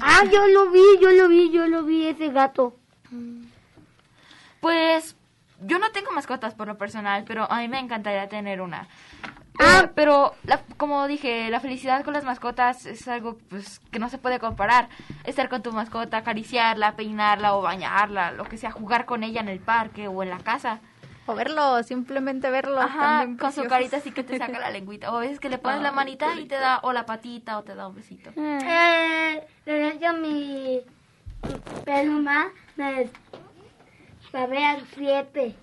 Ah, 0.01 0.23
yo 0.31 0.47
lo 0.47 0.71
vi, 0.71 0.81
yo 1.01 1.11
lo 1.11 1.27
vi, 1.27 1.51
yo 1.51 1.67
lo 1.67 1.83
vi, 1.83 2.07
ese 2.07 2.29
gato. 2.29 2.73
Pues 4.61 5.15
yo 5.61 5.79
no 5.79 5.91
tengo 5.91 6.11
mascotas 6.11 6.53
por 6.53 6.67
lo 6.67 6.77
personal, 6.77 7.23
pero 7.27 7.49
a 7.51 7.57
mí 7.59 7.67
me 7.67 7.79
encantaría 7.79 8.27
tener 8.27 8.61
una. 8.61 8.87
Ah, 9.57 9.89
pero 9.95 10.35
la- 10.43 10.59
como 10.77 11.07
dije, 11.07 11.49
la 11.49 11.61
felicidad 11.61 12.03
con 12.03 12.13
las 12.13 12.25
mascotas 12.25 12.85
es 12.85 13.07
algo 13.07 13.37
pues 13.49 13.79
que 13.91 13.99
no 13.99 14.09
se 14.09 14.17
puede 14.17 14.37
comparar. 14.39 14.89
Estar 15.23 15.47
con 15.47 15.63
tu 15.63 15.71
mascota, 15.71 16.17
acariciarla, 16.17 16.95
peinarla 16.97 17.55
o 17.55 17.61
bañarla, 17.61 18.31
lo 18.31 18.43
que 18.43 18.57
sea, 18.57 18.71
jugar 18.71 19.05
con 19.05 19.23
ella 19.23 19.39
en 19.39 19.47
el 19.47 19.59
parque 19.59 20.09
o 20.09 20.23
en 20.23 20.29
la 20.29 20.39
casa. 20.39 20.79
O 21.25 21.33
verlo, 21.35 21.81
simplemente 21.83 22.49
verlo. 22.51 22.81
Ajá, 22.81 23.25
con 23.39 23.51
su 23.53 23.63
carita 23.65 23.97
así 23.97 24.11
que 24.11 24.23
te 24.23 24.37
saca 24.37 24.59
la 24.59 24.69
lengüita. 24.77 25.11
O 25.11 25.17
a 25.17 25.21
veces 25.21 25.39
que 25.39 25.49
le 25.49 25.57
pones 25.57 25.81
la 25.81 25.91
manita 25.93 26.35
y 26.37 26.47
te 26.47 26.55
da 26.55 26.79
o 26.83 26.91
la 26.91 27.05
patita 27.05 27.57
o 27.57 27.63
te 27.63 27.75
da 27.75 27.87
un 27.87 27.95
besito. 27.95 28.31
Eh, 28.37 29.41
le 29.65 29.91
doy 29.93 30.03
a 30.05 30.13
mi 30.13 30.81
peluma, 31.85 32.47
me 32.75 33.09
sabe 34.35 34.65
al 34.65 34.85
siete. 34.87 35.55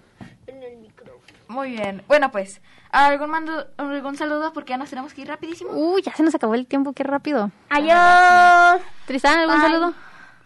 En 0.47 0.63
el 0.63 0.79
micrófono. 0.79 1.21
Muy 1.49 1.73
bien. 1.73 2.03
Bueno, 2.09 2.31
pues, 2.31 2.63
¿algún, 2.91 3.29
mando, 3.29 3.67
algún 3.77 4.17
saludo? 4.17 4.55
Porque 4.55 4.71
ya 4.71 4.79
nos 4.79 4.89
tenemos 4.89 5.13
que 5.13 5.21
ir 5.21 5.29
rapidísimo. 5.29 5.73
Uy, 5.73 6.01
ya 6.01 6.15
se 6.15 6.23
nos 6.23 6.35
acabó 6.35 6.55
el 6.55 6.67
tiempo, 6.67 6.95
qué 6.95 7.03
rápido. 7.03 7.51
Adiós. 7.69 8.81
Tristan, 9.07 9.41
¿algún 9.41 9.61
Bye. 9.61 9.71
saludo? 9.71 9.95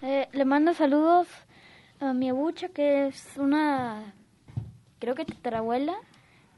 Eh, 0.03 0.29
le 0.33 0.45
mando 0.45 0.75
saludos 0.75 1.29
a 2.01 2.13
mi 2.15 2.29
abucha, 2.29 2.69
que 2.69 3.07
es 3.07 3.25
una, 3.37 4.13
creo 4.99 5.15
que 5.15 5.25
tatarabuela, 5.25 5.95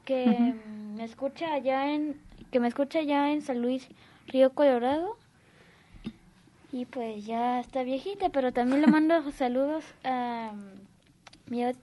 que 0.05 0.55
me 0.95 1.03
escucha 1.03 1.53
allá 1.53 1.91
en, 1.91 2.19
que 2.51 2.59
me 2.59 2.67
escucha 2.67 2.99
allá 2.99 3.31
en 3.31 3.43
San 3.43 3.61
Luis, 3.61 3.87
Río 4.27 4.55
Colorado. 4.55 5.17
Y 6.71 6.85
pues 6.85 7.25
ya 7.25 7.59
está 7.59 7.83
viejita, 7.83 8.29
pero 8.29 8.51
también 8.51 8.81
le 8.81 8.87
mando 8.87 9.31
saludos 9.37 9.83
a 10.03 10.51
mi 11.49 11.63
ot- 11.63 11.77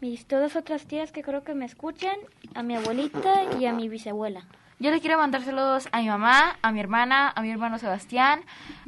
mis 0.00 0.26
todas 0.26 0.56
otras 0.56 0.86
tías 0.86 1.12
que 1.12 1.22
creo 1.22 1.44
que 1.44 1.54
me 1.54 1.64
escuchan, 1.64 2.16
a 2.54 2.62
mi 2.62 2.74
abuelita 2.76 3.56
y 3.58 3.66
a 3.66 3.72
mi 3.72 3.88
bisabuela. 3.88 4.44
Yo 4.80 4.90
le 4.90 5.00
quiero 5.00 5.16
mandar 5.16 5.42
saludos 5.42 5.88
a 5.92 6.00
mi 6.00 6.08
mamá, 6.08 6.56
a 6.60 6.72
mi 6.72 6.80
hermana, 6.80 7.32
a 7.36 7.40
mi 7.40 7.52
hermano 7.52 7.78
Sebastián, 7.78 8.40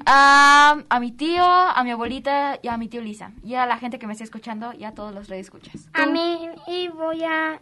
a, 0.06 0.82
a 0.88 0.98
mi 1.00 1.12
tío, 1.12 1.44
a 1.44 1.84
mi 1.84 1.92
abuelita 1.92 2.58
y 2.62 2.66
a 2.68 2.76
mi 2.76 2.88
tío 2.88 3.00
Lisa. 3.00 3.30
Y 3.44 3.54
a 3.54 3.64
la 3.64 3.78
gente 3.78 4.00
que 4.00 4.08
me 4.08 4.12
está 4.14 4.24
escuchando 4.24 4.72
y 4.72 4.82
a 4.82 4.92
todos 4.92 5.14
los 5.14 5.30
escuchas. 5.30 5.88
A 5.92 6.06
mí 6.06 6.48
y 6.66 6.88
voy 6.88 7.22
a, 7.22 7.60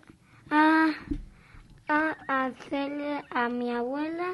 a, 0.51 0.89
a 1.89 2.45
hacerle 2.47 3.23
a 3.31 3.49
mi 3.51 3.71
abuela 3.71 4.29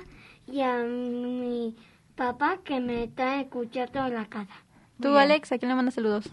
y 0.46 0.60
a 0.60 0.76
mi 0.84 1.74
papá 2.14 2.58
que 2.64 2.78
me 2.78 3.02
está 3.04 3.40
escuchando 3.40 4.06
en 4.06 4.14
la 4.14 4.26
casa. 4.26 4.54
Tú, 5.00 5.16
Alex, 5.16 5.50
¿a 5.50 5.58
quién 5.58 5.70
le 5.70 5.74
mandas 5.74 5.94
saludos? 5.94 6.30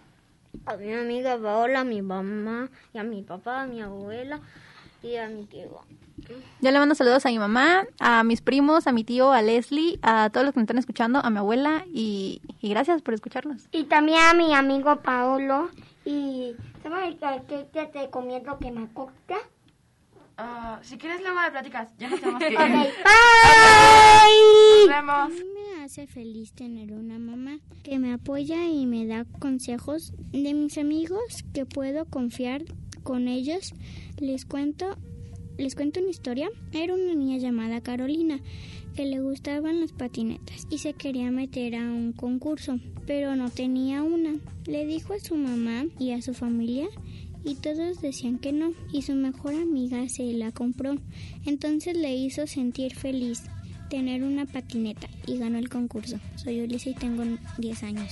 A 0.65 0.77
mi 0.77 0.93
amiga 0.93 1.37
Paola, 1.37 1.81
a 1.81 1.83
mi 1.83 2.01
mamá, 2.01 2.69
y 2.93 2.97
a 2.97 3.03
mi 3.03 3.21
papá, 3.21 3.63
a 3.63 3.67
mi 3.67 3.81
abuela 3.81 4.39
y 5.03 5.15
a 5.17 5.27
mi 5.27 5.45
tío. 5.45 5.81
Yo 6.61 6.71
le 6.71 6.79
mando 6.79 6.95
saludos 6.95 7.25
a 7.25 7.29
mi 7.29 7.37
mamá, 7.37 7.85
a 7.99 8.23
mis 8.23 8.41
primos, 8.41 8.87
a 8.87 8.91
mi 8.91 9.03
tío, 9.03 9.31
a 9.31 9.41
Leslie, 9.41 9.99
a 10.01 10.29
todos 10.31 10.45
los 10.45 10.53
que 10.53 10.59
me 10.59 10.63
están 10.63 10.77
escuchando, 10.77 11.19
a 11.19 11.29
mi 11.29 11.37
abuela 11.37 11.83
y, 11.93 12.41
y 12.61 12.69
gracias 12.69 13.01
por 13.01 13.13
escucharnos. 13.13 13.67
Y 13.71 13.83
también 13.83 14.19
a 14.19 14.33
mi 14.33 14.53
amigo 14.53 14.95
Paolo. 15.01 15.69
Y 16.05 16.55
¿sabes 16.83 17.41
qué 17.47 17.67
que 17.73 17.85
te 17.87 18.09
comiendo 18.09 18.57
que 18.59 18.71
me 18.71 18.87
corta? 18.93 19.35
Ah, 20.37 20.79
si 20.81 20.97
quieres 20.97 21.21
luego 21.21 21.39
de 21.41 21.51
pláticas, 21.51 21.89
ya 21.97 22.09
nos 22.09 22.19
tenemos 22.19 22.39
que 22.41 22.53
ir. 22.53 22.59
Ok, 22.59 22.65
bye. 22.71 22.85
Nos 24.79 24.89
vemos. 24.89 25.54
Me 25.73 25.83
hace 25.83 26.07
feliz 26.07 26.51
tener 26.51 26.91
una 26.93 27.17
mamá 27.17 27.59
que 27.83 27.97
me 27.99 28.11
apoya 28.11 28.69
y 28.69 28.85
me 28.85 29.05
da 29.05 29.25
consejos 29.39 30.13
de 30.31 30.53
mis 30.53 30.77
amigos 30.77 31.45
que 31.53 31.65
puedo 31.65 32.05
confiar 32.05 32.63
con 33.03 33.27
ellos. 33.27 33.73
Les 34.19 34.45
cuento, 34.45 34.97
les 35.57 35.75
cuento 35.75 35.99
una 35.99 36.09
historia. 36.09 36.49
Era 36.71 36.93
una 36.93 37.15
niña 37.15 37.37
llamada 37.37 37.81
Carolina 37.81 38.39
que 38.95 39.05
le 39.05 39.21
gustaban 39.21 39.81
las 39.81 39.91
patinetas 39.91 40.67
y 40.69 40.79
se 40.79 40.93
quería 40.93 41.31
meter 41.31 41.75
a 41.75 41.83
un 41.83 42.13
concurso, 42.13 42.79
pero 43.05 43.35
no 43.35 43.49
tenía 43.49 44.03
una. 44.03 44.35
Le 44.65 44.85
dijo 44.85 45.13
a 45.13 45.19
su 45.19 45.35
mamá 45.35 45.85
y 45.99 46.11
a 46.11 46.21
su 46.21 46.33
familia 46.33 46.87
y 47.43 47.55
todos 47.55 48.01
decían 48.01 48.39
que 48.39 48.51
no 48.51 48.71
y 48.91 49.03
su 49.03 49.13
mejor 49.13 49.53
amiga 49.53 50.09
se 50.09 50.23
la 50.33 50.51
compró. 50.51 50.95
Entonces 51.45 51.97
le 51.97 52.15
hizo 52.15 52.47
sentir 52.47 52.95
feliz 52.95 53.43
tener 53.89 54.23
una 54.23 54.45
patineta 54.45 55.07
y 55.25 55.37
ganó 55.37 55.57
el 55.57 55.69
concurso. 55.69 56.19
Soy 56.35 56.61
Ulisa 56.61 56.89
y 56.89 56.93
tengo 56.93 57.23
10 57.57 57.83
años. 57.83 58.11